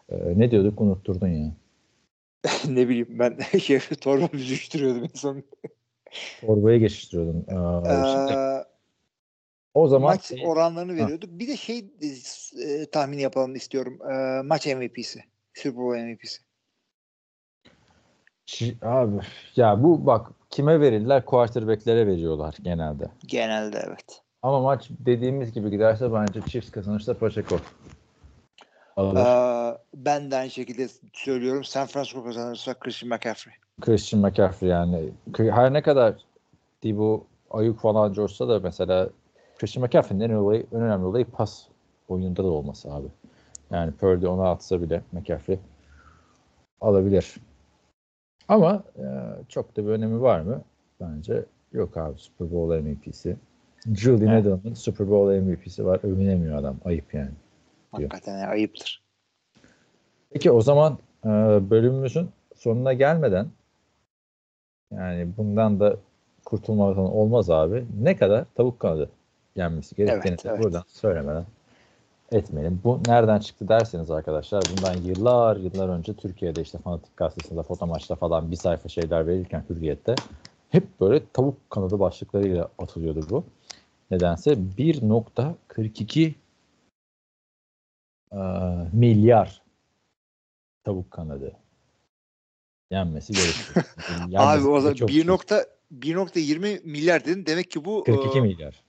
[0.08, 1.50] Ee, ne diyorduk unutturdun ya.
[2.68, 3.38] ne bileyim ben
[4.00, 5.42] torba büzüştürüyordum en son.
[6.40, 7.44] Torbayı geçiştiriyordun.
[7.48, 8.64] Ee, şimdi, Ee,
[9.74, 11.30] o zaman maç oranlarını veriyorduk.
[11.30, 11.78] Bir de şey
[12.64, 13.98] e, tahmini yapalım istiyorum.
[14.10, 15.24] Ee, maç MVP'si.
[15.54, 16.42] Super Bowl MVP'si.
[18.82, 19.20] Abi
[19.56, 21.24] ya bu bak kime verirler?
[21.24, 23.04] Quarterback'lere veriyorlar genelde.
[23.26, 24.22] Genelde evet.
[24.42, 27.56] Ama maç dediğimiz gibi giderse bence Chiefs kazanırsa Pacheco.
[28.98, 31.64] Ee, ben de aynı şekilde söylüyorum.
[31.64, 33.54] San Francisco kazanırsa Christian McCaffrey.
[33.80, 36.14] Christian McCaffrey yani her ne kadar
[36.82, 39.08] Dibu ayık falan coşsa da mesela
[39.61, 41.66] Christian McCaffrey'nin en, olayı, en önemli olayı pas
[42.08, 43.06] oyununda da olması abi.
[43.70, 45.58] Yani Purdy ona atsa bile McCaffrey
[46.80, 47.36] alabilir.
[48.48, 49.04] Ama e,
[49.48, 50.62] çok da bir önemi var mı?
[51.00, 53.36] Bence yok abi Super Bowl MVP'si.
[53.94, 54.46] Julian Evet.
[54.46, 56.00] Edelman Super Bowl MVP'si var.
[56.02, 56.76] Övünemiyor adam.
[56.84, 57.30] Ayıp yani.
[57.92, 59.02] Hakikaten yani ayıptır.
[60.30, 61.28] Peki o zaman e,
[61.70, 63.46] bölümümüzün sonuna gelmeden
[64.92, 65.96] yani bundan da
[66.44, 67.84] kurtulmadan olmaz abi.
[68.02, 69.11] Ne kadar tavuk kanadı
[69.61, 70.62] yenmesi gerektiğini Evet, evet.
[70.62, 71.44] buradan söylemeden
[72.32, 72.80] etmeyelim.
[72.84, 78.14] Bu nereden çıktı derseniz arkadaşlar bundan yıllar yıllar önce Türkiye'de işte Fanatik Gazetesi'nde foto maçta
[78.14, 80.14] falan bir sayfa şeyler verirken Hürriyet'te
[80.68, 83.44] hep böyle tavuk kanadı başlıklarıyla atılıyordu bu.
[84.11, 86.34] Nedense 1.42
[88.32, 88.38] e,
[88.92, 89.62] milyar
[90.84, 91.52] tavuk kanadı
[92.90, 93.84] yenmesi gerekiyor.
[94.36, 95.26] Abi o zaman çok 1 şey.
[95.26, 97.46] nokta 1.20 milyar dedin.
[97.46, 98.82] Demek ki bu 42 e, milyar.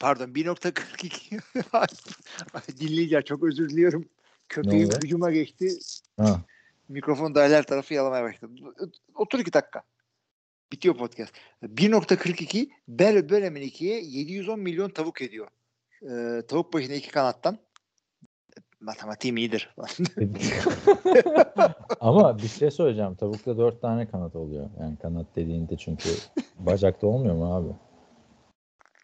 [0.00, 4.04] Pardon 1.42 dinleyiciler çok özür diliyorum.
[4.48, 5.78] Köpeğim hücuma geçti.
[6.16, 6.40] Ha.
[6.88, 8.52] Mikrofon da her tarafı yalamaya başladı.
[9.14, 9.82] Otur iki dakika.
[10.72, 11.32] Bitiyor podcast.
[11.62, 15.48] 1.42 böl bölemin ikiye 710 milyon tavuk ediyor.
[16.02, 17.58] Ee, tavuk başına iki kanattan.
[18.80, 19.74] Matematiğim iyidir.
[22.00, 23.14] Ama bir şey söyleyeceğim.
[23.14, 24.70] Tavukta dört tane kanat oluyor.
[24.80, 26.08] Yani kanat dediğinde çünkü
[26.58, 27.87] bacakta olmuyor mu abi?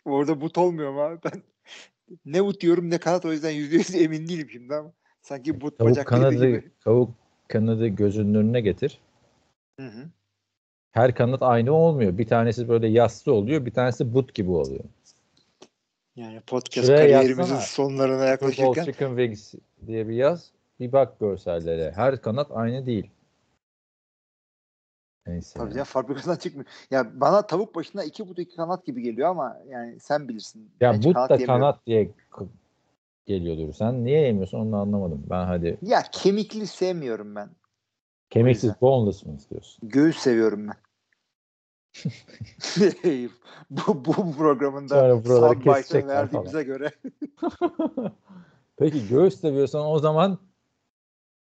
[0.05, 1.19] Orada but olmuyor mu abi?
[1.25, 1.43] Ben
[2.25, 4.93] ne but diyorum ne kanat o yüzden %100 emin değilim şimdi ama.
[5.23, 6.71] Sanki but Tavuk bacak kanadı gibi.
[6.85, 7.11] tavuk
[7.49, 8.99] kanadı gözünün önüne getir.
[9.81, 10.05] Hı hı.
[10.93, 12.19] Her kanat aynı olmuyor.
[12.19, 14.85] Bir tanesi böyle yassı oluyor, bir tanesi but gibi oluyor.
[16.17, 17.61] Yani podcast Şuraya kariyerimizin yazsana.
[17.61, 19.55] sonlarına yaklaşırken Chicken Wings
[19.87, 20.51] diye bir yaz.
[20.81, 21.93] Bir bak görsellere.
[21.93, 23.11] Her kanat aynı değil.
[25.27, 25.59] Neyse.
[25.59, 25.79] tabii yani.
[25.79, 26.67] ya fabrikadan çıkmıyor.
[26.91, 30.71] Ya bana tavuk başına iki but iki kanat gibi geliyor ama yani sen bilirsin.
[30.81, 31.47] Ya but da yemiyorum.
[31.47, 32.11] kanat diye
[33.27, 33.73] geliyordur.
[33.73, 35.27] Sen niye yemiyorsun onu anlamadım.
[35.31, 37.51] Ben hadi Ya kemikli sevmiyorum ben.
[38.31, 39.89] kemiksiz boneless mı istiyorsun?
[39.89, 40.77] Göğüs seviyorum ben.
[43.71, 46.91] bu, bu programın da Sonra buraları soundbite'ını kesecekler verdiğimize göre
[48.77, 50.39] Peki göğüs seviyorsan o zaman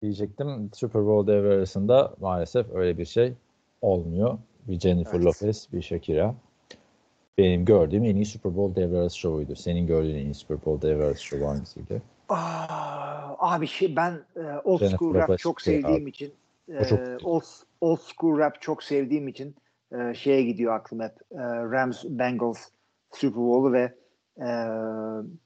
[0.03, 3.35] diyecektim Super Bowl devre arasında maalesef öyle bir şey
[3.83, 4.39] olmuyor.
[4.69, 5.25] Bir Jennifer Evet.
[5.25, 6.35] Lopez, bir Shakira.
[7.39, 9.57] Benim gördüğüm en iyi Super Bowl devre arası şovuydu.
[9.57, 12.03] Senin gördüğün en iyi Super Bowl devre arası şovu hangisiydi?
[12.29, 16.33] Aa, abi şey ben e, old Jennifer school rap Lopez çok sevdiğim için
[16.81, 17.43] O çok e, old,
[17.81, 19.55] old school rap çok sevdiğim için
[19.93, 21.13] e, şeye gidiyor aklım hep.
[21.33, 22.59] E, Rams Bengals
[23.13, 23.95] Super Bowl'u ve
[24.39, 24.49] e,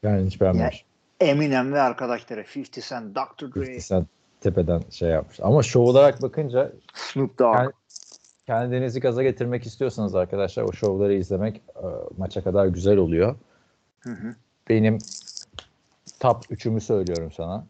[0.02, 0.84] Yani hiç beğenmemiş.
[1.20, 3.54] Eminem ve arkadaşları 50 Cent, Dr.
[3.54, 4.06] Dre, Sen
[4.40, 5.40] tepeden şey yapmış.
[5.40, 7.54] Ama şov olarak bakınca Snoop Dogg.
[7.54, 7.72] Yani-
[8.46, 11.86] kendinizi gaza getirmek istiyorsanız arkadaşlar o şovları izlemek e,
[12.16, 13.36] maça kadar güzel oluyor.
[14.00, 14.34] Hı hı.
[14.68, 14.98] benim
[16.20, 17.66] top 3'ümü söylüyorum sana.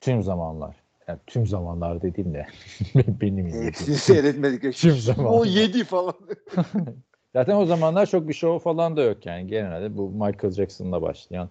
[0.00, 0.76] Tüm zamanlar.
[1.08, 2.46] Yani tüm zamanlar dediğim de
[2.94, 3.72] benim izlediğim.
[4.00, 4.74] seyretmedik.
[4.74, 5.32] Tüm zaman.
[5.32, 6.14] O 7 falan.
[7.32, 9.46] Zaten o zamanlar çok bir show falan da yok yani.
[9.46, 11.48] Genelde bu Michael Jackson'la başlayan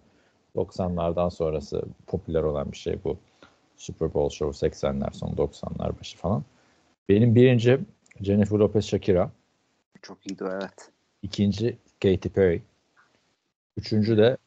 [0.55, 3.17] 90'lardan sonrası popüler olan bir şey bu.
[3.75, 6.43] Super Bowl show 80'ler son 90'lar başı falan.
[7.09, 7.79] Benim birinci
[8.21, 9.31] Jennifer Lopez Shakira.
[10.01, 10.89] Çok iyiydi evet.
[11.21, 12.61] ikinci Katy Perry.
[13.77, 14.37] Üçüncü de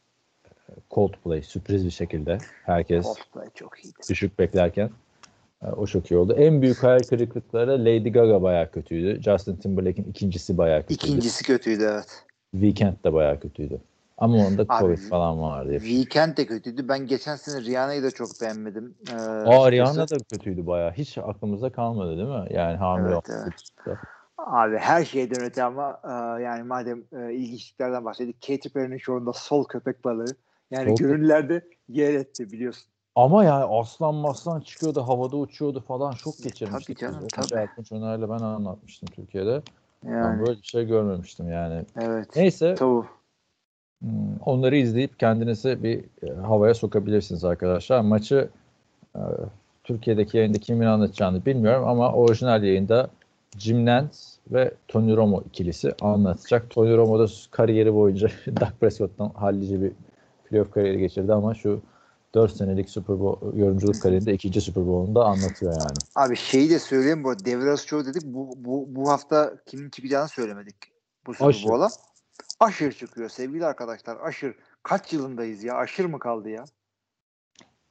[0.91, 3.99] Coldplay sürpriz bir şekilde herkes Coldplay çok iyiydi.
[4.09, 4.89] düşük beklerken
[5.63, 6.33] e, o çok iyi oldu.
[6.33, 9.21] En büyük hayal kırıklıkları Lady Gaga bayağı kötüydü.
[9.21, 11.03] Justin Timberlake'in ikincisi bayağı kötüydü.
[11.03, 12.25] İkincisi kötüydü evet.
[12.51, 13.81] Weekend de bayağı kötüydü.
[14.21, 15.79] Ama onda Abi, Covid falan vardı.
[15.79, 16.87] Weekend de kötüydü.
[16.87, 18.95] Ben geçen sene Rihanna'yı da çok beğenmedim.
[19.09, 19.71] Ee, Aa.
[19.71, 20.91] Rihanna da kötüydü bayağı.
[20.91, 22.47] Hiç aklımıza kalmadı değil mi?
[22.49, 23.29] Yani hamile Evet,
[23.87, 23.97] evet.
[24.37, 28.41] Abi her şeyden öte ama e, yani madem e, ilginçliklerden bahsettik.
[28.47, 30.35] Katy Perry'nin şovunda sol köpek balığı.
[30.71, 32.83] Yani Sol- gönüllerde yer etti biliyorsun.
[33.15, 36.11] Ama yani aslan maslan çıkıyordu, havada uçuyordu falan.
[36.11, 36.99] Çok geçirmiştik.
[36.99, 37.27] Tabii canım, biz.
[37.31, 37.45] tabii.
[37.45, 39.61] Önce Ertunç Öner'le ben anlatmıştım Türkiye'de.
[40.03, 41.85] Ben Yani böyle bir şey görmemiştim yani.
[41.95, 42.35] evet.
[42.35, 43.07] Neyse Tabii.
[44.01, 44.09] Hmm,
[44.45, 48.01] Onları izleyip kendinizi bir e, havaya sokabilirsiniz arkadaşlar.
[48.01, 48.49] Maçı
[49.15, 49.21] e,
[49.83, 53.09] Türkiye'deki yayında kimin anlatacağını bilmiyorum ama orijinal yayında
[53.57, 54.17] Jim Nance
[54.51, 56.69] ve Tony Romo ikilisi anlatacak.
[56.69, 59.91] Tony Romo da kariyeri boyunca Dak Prescott'tan hallice bir
[60.49, 61.81] playoff kariyeri geçirdi ama şu
[62.33, 65.97] 4 senelik Super Bowl yorumculuk kariyerinde ikinci Super Bowl'unu da anlatıyor yani.
[66.15, 68.23] Abi şeyi de söyleyeyim bu arası show dedik.
[68.25, 70.75] Bu, bu, bu hafta kimin çıkacağını söylemedik.
[71.27, 71.47] Bu Super.
[71.47, 71.89] Bowl'a.
[72.61, 74.17] Aşır çıkıyor sevgili arkadaşlar.
[74.23, 74.55] Aşır.
[74.83, 75.75] Kaç yılındayız ya?
[75.75, 76.65] Aşır mı kaldı ya?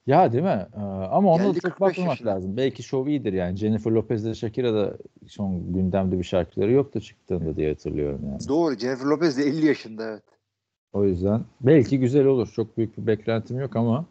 [0.06, 0.66] Ya değil mi?
[0.76, 2.56] Ee, ama ona da çok 45 bakmamak lazım.
[2.56, 3.56] Belki şov iyidir yani.
[3.56, 4.96] Jennifer Lopez ile Shakira da
[5.26, 8.48] son gündemde bir şarkıları yoktu çıktığında diye hatırlıyorum yani.
[8.48, 8.74] Doğru.
[8.74, 10.22] Jennifer Lopez de 50 yaşında evet.
[10.92, 12.52] O yüzden belki güzel olur.
[12.56, 14.04] Çok büyük bir beklentim yok ama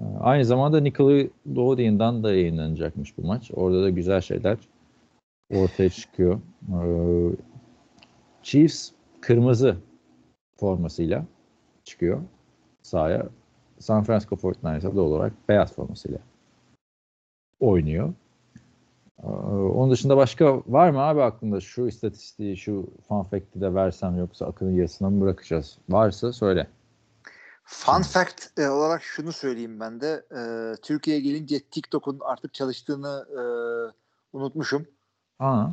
[0.00, 3.50] e, aynı zamanda Nickelodeon'dan da yayınlanacakmış bu maç.
[3.54, 4.58] Orada da güzel şeyler
[5.54, 6.40] ortaya çıkıyor.
[6.72, 7.36] Ee,
[8.42, 8.95] Chiefs
[9.26, 9.76] kırmızı
[10.56, 11.24] formasıyla
[11.84, 12.20] çıkıyor
[12.82, 13.26] sahaya.
[13.78, 16.18] San Francisco 49ers'a doğal olarak beyaz formasıyla
[17.60, 18.12] oynuyor.
[19.22, 24.18] Ee, Onun dışında başka var mı abi aklında şu istatistiği, şu fun fact'i de versem
[24.18, 25.78] yoksa akının yarısına mı bırakacağız?
[25.88, 26.66] Varsa söyle.
[27.64, 30.26] Fun fact e, olarak şunu söyleyeyim ben de.
[30.36, 30.40] E,
[30.82, 33.42] Türkiye'ye gelince TikTok'un artık çalıştığını e,
[34.32, 34.86] unutmuşum.
[35.38, 35.66] Aa,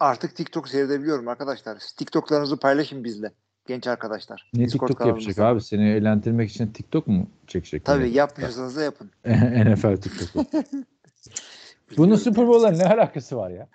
[0.00, 1.78] Artık TikTok seyredebiliyorum arkadaşlar.
[1.96, 3.32] TikTok'larınızı paylaşın bizle.
[3.66, 4.50] Genç arkadaşlar.
[4.54, 5.60] ne Discord TikTok yapacak abi?
[5.60, 7.84] Seni eğlendirmek için TikTok mu çekecek?
[7.84, 9.10] Tabii yapmıyorsanız da yapın.
[9.26, 10.46] NFL TikTok'u.
[11.96, 13.68] Bunun Super Bowl'la ne alakası var ya?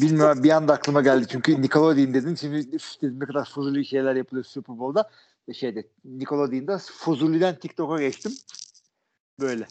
[0.00, 2.34] Bilmiyorum bir anda aklıma geldi çünkü Nickelodeon dedin.
[2.34, 5.10] Şimdi üf, dedim ne kadar fuzuli şeyler yapılıyor Super Bowl'da.
[5.52, 8.32] Şeyde Nickelodeon'da Fuzuli'den TikTok'a geçtim.
[9.40, 9.66] Böyle.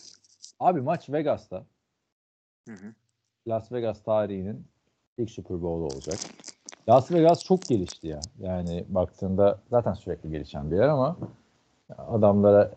[0.60, 1.66] Abi maç Vegas'ta.
[2.68, 2.94] Hı hı.
[3.48, 4.68] Las Vegas tarihinin
[5.18, 6.18] ilk Super Bowl'u olacak.
[6.90, 8.20] Las Vegas çok gelişti ya.
[8.40, 11.18] Yani baktığında zaten sürekli gelişen bir yer ama
[11.98, 12.72] adamlara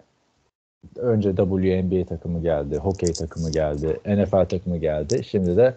[0.96, 5.24] önce WNBA takımı geldi, hokey takımı geldi, NFL takımı geldi.
[5.24, 5.74] Şimdi de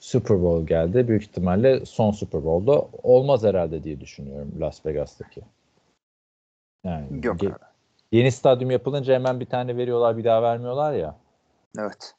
[0.00, 1.08] Super Bowl geldi.
[1.08, 5.40] Büyük ihtimalle son Super Bowl'da olmaz herhalde diye düşünüyorum Las Vegas'taki.
[6.84, 7.58] Yani Yok ge-
[8.12, 11.16] yeni stadyum yapılınca hemen bir tane veriyorlar bir daha vermiyorlar ya.
[11.78, 12.14] Evet.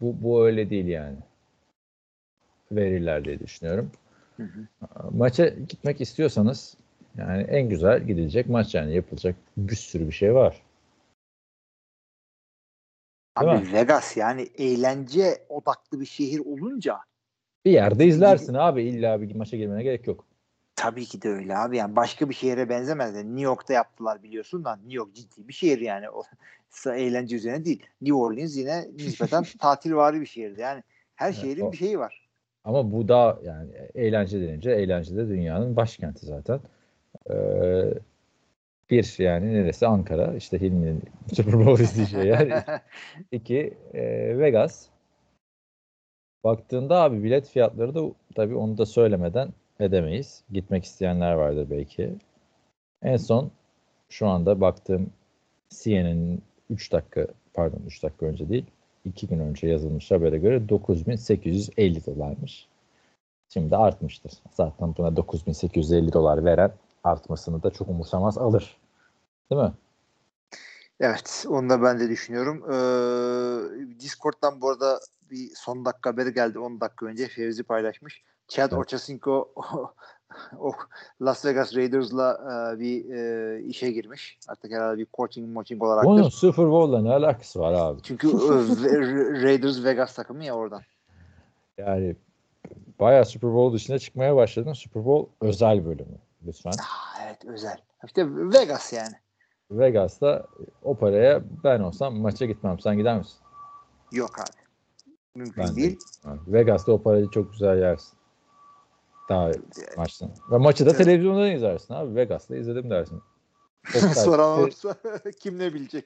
[0.00, 1.16] Bu, bu öyle değil yani.
[2.72, 3.90] Verirler diye düşünüyorum.
[4.36, 4.66] Hı hı.
[5.12, 6.76] Maça gitmek istiyorsanız
[7.18, 10.62] yani en güzel gidilecek maç yani yapılacak bir sürü bir şey var.
[13.40, 13.72] Değil Abi mi?
[13.72, 16.98] Vegas yani eğlence odaklı bir şehir olunca
[17.64, 20.24] Bir yerde izlersin abi illa bir maça girmene gerek yok.
[20.76, 21.76] tabii ki de öyle abi.
[21.76, 23.14] Yani başka bir şehre benzemez.
[23.16, 26.10] Yani New York'ta yaptılar biliyorsun da New York ciddi bir şehir yani.
[26.10, 26.22] O
[26.86, 27.82] eğlence üzerine değil.
[28.00, 30.60] New Orleans yine nispeten tatilvari bir şehirdi.
[30.60, 30.82] Yani
[31.14, 32.23] her Evet, şehrin o- bir şeyi var.
[32.64, 36.60] Ama bu da yani eğlence denince eğlence de dünyanın başkenti zaten.
[37.30, 37.94] Ee,
[38.90, 41.02] bir yani neresi Ankara işte Hilmi'nin
[41.34, 42.64] Super Bowl izleyeceği yer.
[43.32, 44.02] İki e,
[44.38, 44.88] Vegas.
[46.44, 48.02] Baktığında abi bilet fiyatları da
[48.34, 49.48] tabii onu da söylemeden
[49.80, 50.44] edemeyiz.
[50.52, 52.10] Gitmek isteyenler vardır belki.
[53.02, 53.50] En son
[54.08, 55.10] şu anda baktığım
[55.70, 58.66] CNN'in 3 dakika pardon 3 dakika önce değil
[59.04, 62.68] 2 gün önce yazılmış habere göre 9850 dolarmış.
[63.48, 64.32] Şimdi artmıştır.
[64.50, 66.72] Zaten buna 9850 dolar veren
[67.04, 68.76] artmasını da çok umursamaz alır.
[69.50, 69.72] Değil mi?
[71.00, 72.64] Evet, onu da ben de düşünüyorum.
[72.72, 75.00] Ee, Discord'dan bu arada
[75.30, 77.28] bir son dakika haberi geldi 10 dakika önce.
[77.28, 78.22] Fevzi paylaşmış.
[78.48, 78.80] Chad Evet.
[78.80, 79.54] Ochocinco
[80.58, 80.72] o
[81.22, 82.38] Las Vegas Raiders'la
[82.74, 84.38] e, bir e, işe girmiş.
[84.48, 86.30] Artık herhalde bir coaching moching Bunun olaraktır.
[86.30, 88.02] Super Bowl'la ne alakası var abi?
[88.02, 88.32] Çünkü e,
[89.42, 90.82] Raiders Vegas takımı ya oradan.
[91.78, 92.16] Yani
[93.00, 94.72] bayağı Super Bowl dışına çıkmaya başladın.
[94.72, 96.72] Super Bowl özel bölümü lütfen.
[96.80, 97.78] Ah, evet özel.
[98.06, 99.14] İşte Vegas yani.
[99.70, 100.46] Vegas'ta
[100.82, 102.80] o paraya ben olsam maça gitmem.
[102.80, 103.38] Sen gider misin?
[104.12, 104.64] Yok abi.
[105.34, 105.98] Mümkün Ben de değil.
[106.16, 106.40] gitmem.
[106.46, 108.18] Vegas'ta o parayı çok güzel yersin.
[109.28, 109.50] Daha
[109.96, 110.30] maçtan.
[110.50, 110.98] Ve maçı da Evet.
[110.98, 112.14] televizyondan izlersin abi.
[112.16, 113.22] Vegas'ta izledim dersin.
[114.14, 114.96] Soran olursa
[115.40, 116.04] kim ne bilecek?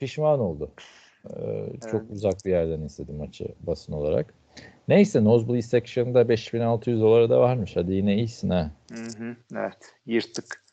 [0.00, 0.70] pişman oldu.
[1.30, 4.34] Ee, Çok uzak bir yerden izledim maçı basın olarak.
[4.88, 7.76] Neyse Nosebleed Section'da 5600 dolara da varmış.
[7.76, 8.70] Hadi yine iyisin ha.
[8.92, 10.64] Hı hı, evet yırttık.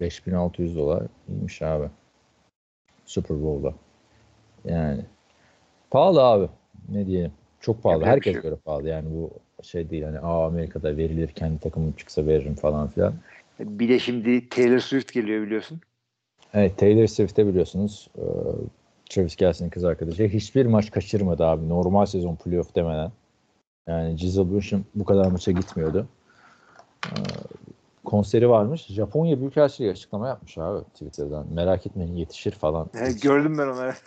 [0.00, 1.90] 5600 dolar iyiymiş abi.
[3.04, 3.74] Super Bowl'da.
[4.64, 5.04] Yani
[5.90, 6.48] pahalı abi.
[6.88, 7.32] Ne diyelim.
[7.60, 7.98] Çok pahalı.
[7.98, 8.88] Yapacak Herkes şey göre pahalı.
[8.88, 9.30] Yani bu
[9.62, 13.14] şey değil hani Aa, Amerika'da verilir kendi takımım çıksa veririm falan filan.
[13.60, 15.80] Bir de şimdi Taylor Swift geliyor biliyorsun.
[16.54, 18.24] Evet Taylor Swift'te biliyorsunuz e,
[19.10, 21.68] Travis Kelce'nin kız arkadaşı hiçbir maç kaçırmadı abi.
[21.68, 23.12] Normal sezon playoff demeden.
[23.88, 26.08] Yani Gisele Bündchen bu kadar maça gitmiyordu.
[27.06, 27.14] E,
[28.04, 28.86] konseri varmış.
[28.86, 31.46] Japonya Büyükelçiliği açıklama yapmış abi Twitter'dan.
[31.52, 32.88] Merak etmeyin yetişir falan.
[32.92, 34.02] He, gördüm ben onu evet.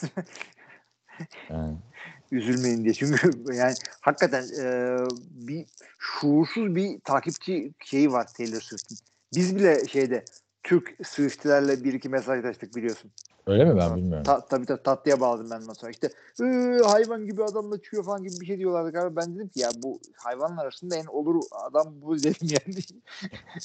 [1.49, 1.75] Yani,
[2.31, 2.93] Üzülmeyin diye.
[2.93, 4.97] Çünkü yani hakikaten e,
[5.31, 5.65] bir
[5.97, 8.97] şuursuz bir takipçi şeyi var Taylor Swift'in.
[9.35, 10.25] Biz bile şeyde
[10.63, 13.11] Türk Swift'lerle bir iki mesajlaştık biliyorsun.
[13.47, 14.23] öyle mi ben bilmiyorum.
[14.25, 15.91] Ta, tabii tabii tatlıya bağladım ben sonra.
[15.91, 16.09] İşte
[16.41, 19.15] "Ee, hayvan gibi adamla çıkıyor falan gibi bir şey diyorlardı galiba.
[19.21, 22.79] Ben dedim ki ya bu hayvanlar arasında en olur adam bu dedim yani.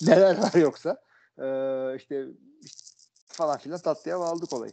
[0.02, 0.96] Neler var yoksa.
[1.38, 2.24] Ee, işte
[3.28, 4.72] falan filan tatlıya bağladık olayı.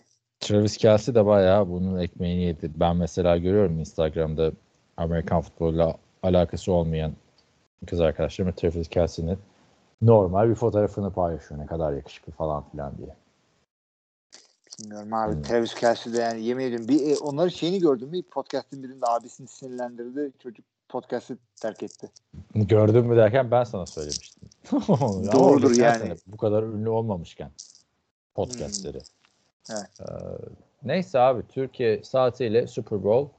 [0.52, 2.72] Travis Kelce de bayağı bunun ekmeğini yedi.
[2.76, 4.52] Ben mesela görüyorum Instagram'da
[4.98, 7.14] Amerikan futboluyla alakası olmayan
[7.88, 9.40] kız arkadaşlarım Travis Kelce'nin
[10.02, 11.62] normal bir fotoğrafını paylaşıyor.
[11.62, 13.16] Ne kadar yakışıklı falan filan diye.
[14.80, 15.34] Bilmiyorum abi.
[15.34, 15.42] Hmm.
[15.42, 16.88] Travis Kelce de yani yemin ediyorum.
[16.88, 18.12] Bir, e, onların şeyini gördüm.
[18.12, 20.32] Bir podcast'ın birinde abisini sinirlendirdi.
[20.44, 22.10] Çocuk podcast'ı terk etti.
[22.56, 24.44] Gördün mü derken ben sana söylemiştim.
[25.34, 26.16] Doğrudur yani.
[26.28, 27.52] Bu kadar ünlü olmamışken
[28.36, 29.00] podcastleri.
[29.00, 29.21] Hmm.
[29.70, 29.90] Evet.
[30.00, 30.06] Ee,
[30.84, 33.34] neyse abi Türkiye saatiyle Super Bowl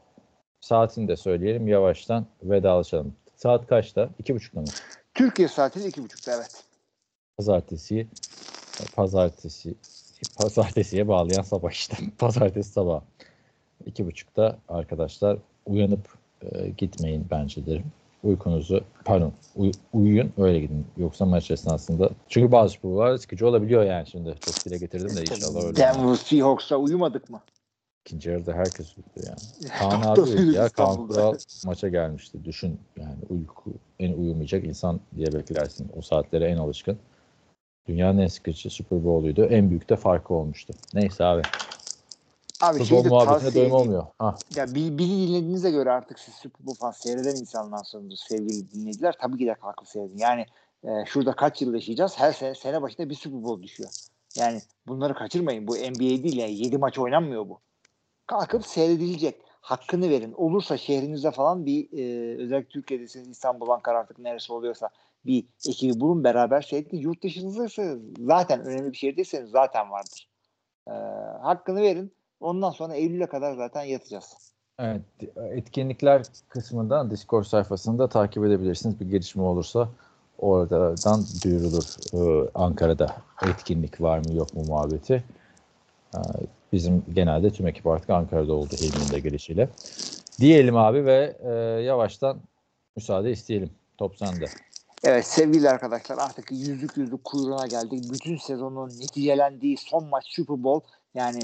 [0.60, 3.16] saatini de söyleyelim yavaştan vedalaşalım.
[3.36, 4.08] Saat kaçta?
[4.18, 4.66] İki buçukta mı?
[5.14, 6.64] Türkiye saatiyle iki buçukta evet.
[7.38, 8.06] Pazartesi
[8.96, 9.74] pazartesi
[10.36, 11.96] pazartesiye bağlayan sabah işte.
[12.18, 13.00] Pazartesi sabah.
[13.86, 16.08] iki buçukta arkadaşlar uyanıp
[16.42, 17.92] e, gitmeyin bence derim.
[18.22, 20.86] Uykunuzu pardon uy- uyuyun öyle gidin.
[20.96, 24.34] Yoksa maç esnasında çünkü bazı sporlar sıkıcı olabiliyor yani şimdi.
[24.40, 25.76] Çok dile getirdim de inşallah öyle.
[25.76, 27.40] Denver Seahawks'a uyumadık mı?
[28.06, 29.70] İkinci yarıda herkes uyudu yani.
[29.78, 30.68] Kaan abi uyudu ya.
[30.68, 31.06] Kaan.
[31.06, 32.44] Kural maça gelmişti.
[32.44, 35.90] Düşün yani uyku en uyumayacak insan diye beklersin.
[35.96, 36.98] O saatlere en alışkın.
[37.88, 39.44] Dünyanın en sıkıcı Super Bowl'uydu.
[39.44, 40.74] En büyük de farkı olmuştu.
[40.94, 41.42] Neyse abi.
[42.62, 44.06] Abi Bowl de muhabbetine doyum olmuyor.
[44.18, 44.34] Ha.
[44.56, 49.16] Ya bi- bizi dinlediğinize göre artık siz Super Bowl falan seyreden insanlarsınız sevgili dinleyiciler.
[49.20, 50.18] Tabii ki de kalkıp seyredin.
[50.18, 50.46] Yani
[50.84, 52.18] e, şurada kaç yıl yaşayacağız?
[52.18, 53.90] Her sene, sene başında bir Super Bowl düşüyor.
[54.36, 55.68] Yani bunları kaçırmayın.
[55.68, 57.60] Bu NBA değil yani 7 maç oynanmıyor bu.
[58.26, 59.42] Kalkıp seyredilecek.
[59.60, 60.32] Hakkını verin.
[60.32, 64.88] Olursa şehrinizde falan bir e, özellikle Türkiye'deyseniz İstanbul, Ankara artık neresi oluyorsa
[65.26, 66.96] bir ekibi bulun beraber seyredin.
[66.98, 70.28] Yurt dışınızdaysa zaten önemli bir şehirdeyseniz zaten vardır.
[70.88, 70.92] E,
[71.42, 72.12] hakkını verin.
[72.42, 74.52] Ondan sonra Eylül'e kadar zaten yatacağız.
[74.78, 75.02] Evet,
[75.50, 79.00] etkinlikler kısmından Discord sayfasında takip edebilirsiniz.
[79.00, 79.88] Bir gelişme olursa
[80.38, 81.84] oradan duyurulur.
[82.14, 83.16] Ee, Ankara'da
[83.46, 85.24] etkinlik var mı yok mu muhabbeti.
[86.14, 86.18] Ee,
[86.72, 89.68] bizim genelde tüm ekip artık Ankara'da oldu Hilmi'nin de gelişiyle.
[90.40, 91.50] Diyelim abi ve e,
[91.82, 92.40] yavaştan
[92.96, 93.70] müsaade isteyelim.
[93.98, 94.44] Top sende.
[95.04, 98.12] Evet sevgili arkadaşlar artık yüzlük yüzlük kuyruğuna geldik.
[98.12, 101.38] Bütün sezonun neticelendiği son maç Super Bowl yani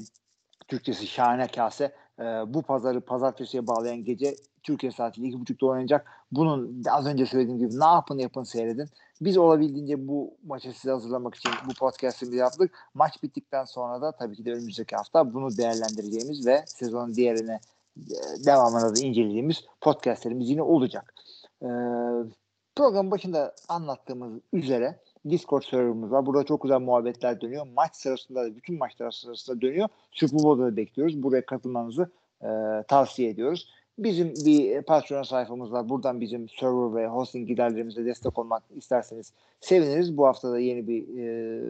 [0.68, 1.92] Türkçesi şahane kase.
[2.18, 6.06] Ee, bu pazarı pazartesiye bağlayan gece Türkiye saatiyle iki buçukta oynanacak.
[6.32, 8.88] Bunun az önce söylediğim gibi ne yapın yapın seyredin.
[9.20, 12.74] Biz olabildiğince bu maçı size hazırlamak için bu podcast'imizi yaptık.
[12.94, 17.60] Maç bittikten sonra da tabii ki de önümüzdeki hafta bunu değerlendireceğimiz ve sezonun diğerine
[17.96, 21.14] e, devamını da incelediğimiz podcastlerimiz yine olacak.
[21.62, 21.66] Ee,
[22.78, 24.98] Program başında anlattığımız üzere
[25.30, 26.26] Discord serverımız var.
[26.26, 27.66] Burada çok güzel muhabbetler dönüyor.
[27.76, 29.88] Maç sırasında da bütün maçlar sırasında dönüyor.
[30.12, 31.22] Super Bowl'da da bekliyoruz.
[31.22, 32.10] Buraya katılmanızı
[32.42, 32.48] e,
[32.88, 33.68] tavsiye ediyoruz.
[33.98, 35.88] Bizim bir Patreon sayfamız var.
[35.88, 40.16] Buradan bizim server ve hosting giderlerimize destek olmak isterseniz seviniriz.
[40.16, 41.60] Bu hafta da yeni bir e,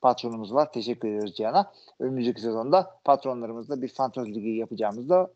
[0.00, 0.72] patronumuz var.
[0.72, 1.72] Teşekkür ediyoruz Cihan'a.
[2.00, 5.30] Önümüzdeki sezonda patronlarımızla bir fantasy ligi yapacağımızı da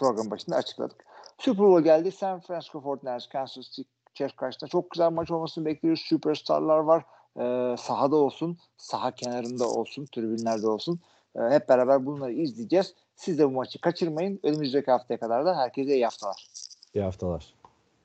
[0.00, 1.04] program başında açıkladık.
[1.38, 2.12] Super Bowl geldi.
[2.12, 3.82] San Francisco 49ers, Kansas City
[4.14, 6.00] Chiefs karşısında çok güzel maç olmasını bekliyoruz.
[6.00, 7.04] Süperstarlar var.
[7.36, 11.00] Ee, sahada olsun, saha kenarında olsun, tribünlerde olsun.
[11.36, 12.94] Ee, hep beraber bunları izleyeceğiz.
[13.16, 14.40] Siz de bu maçı kaçırmayın.
[14.42, 16.46] Önümüzdeki haftaya kadar da herkese iyi haftalar.
[16.94, 17.59] İyi haftalar.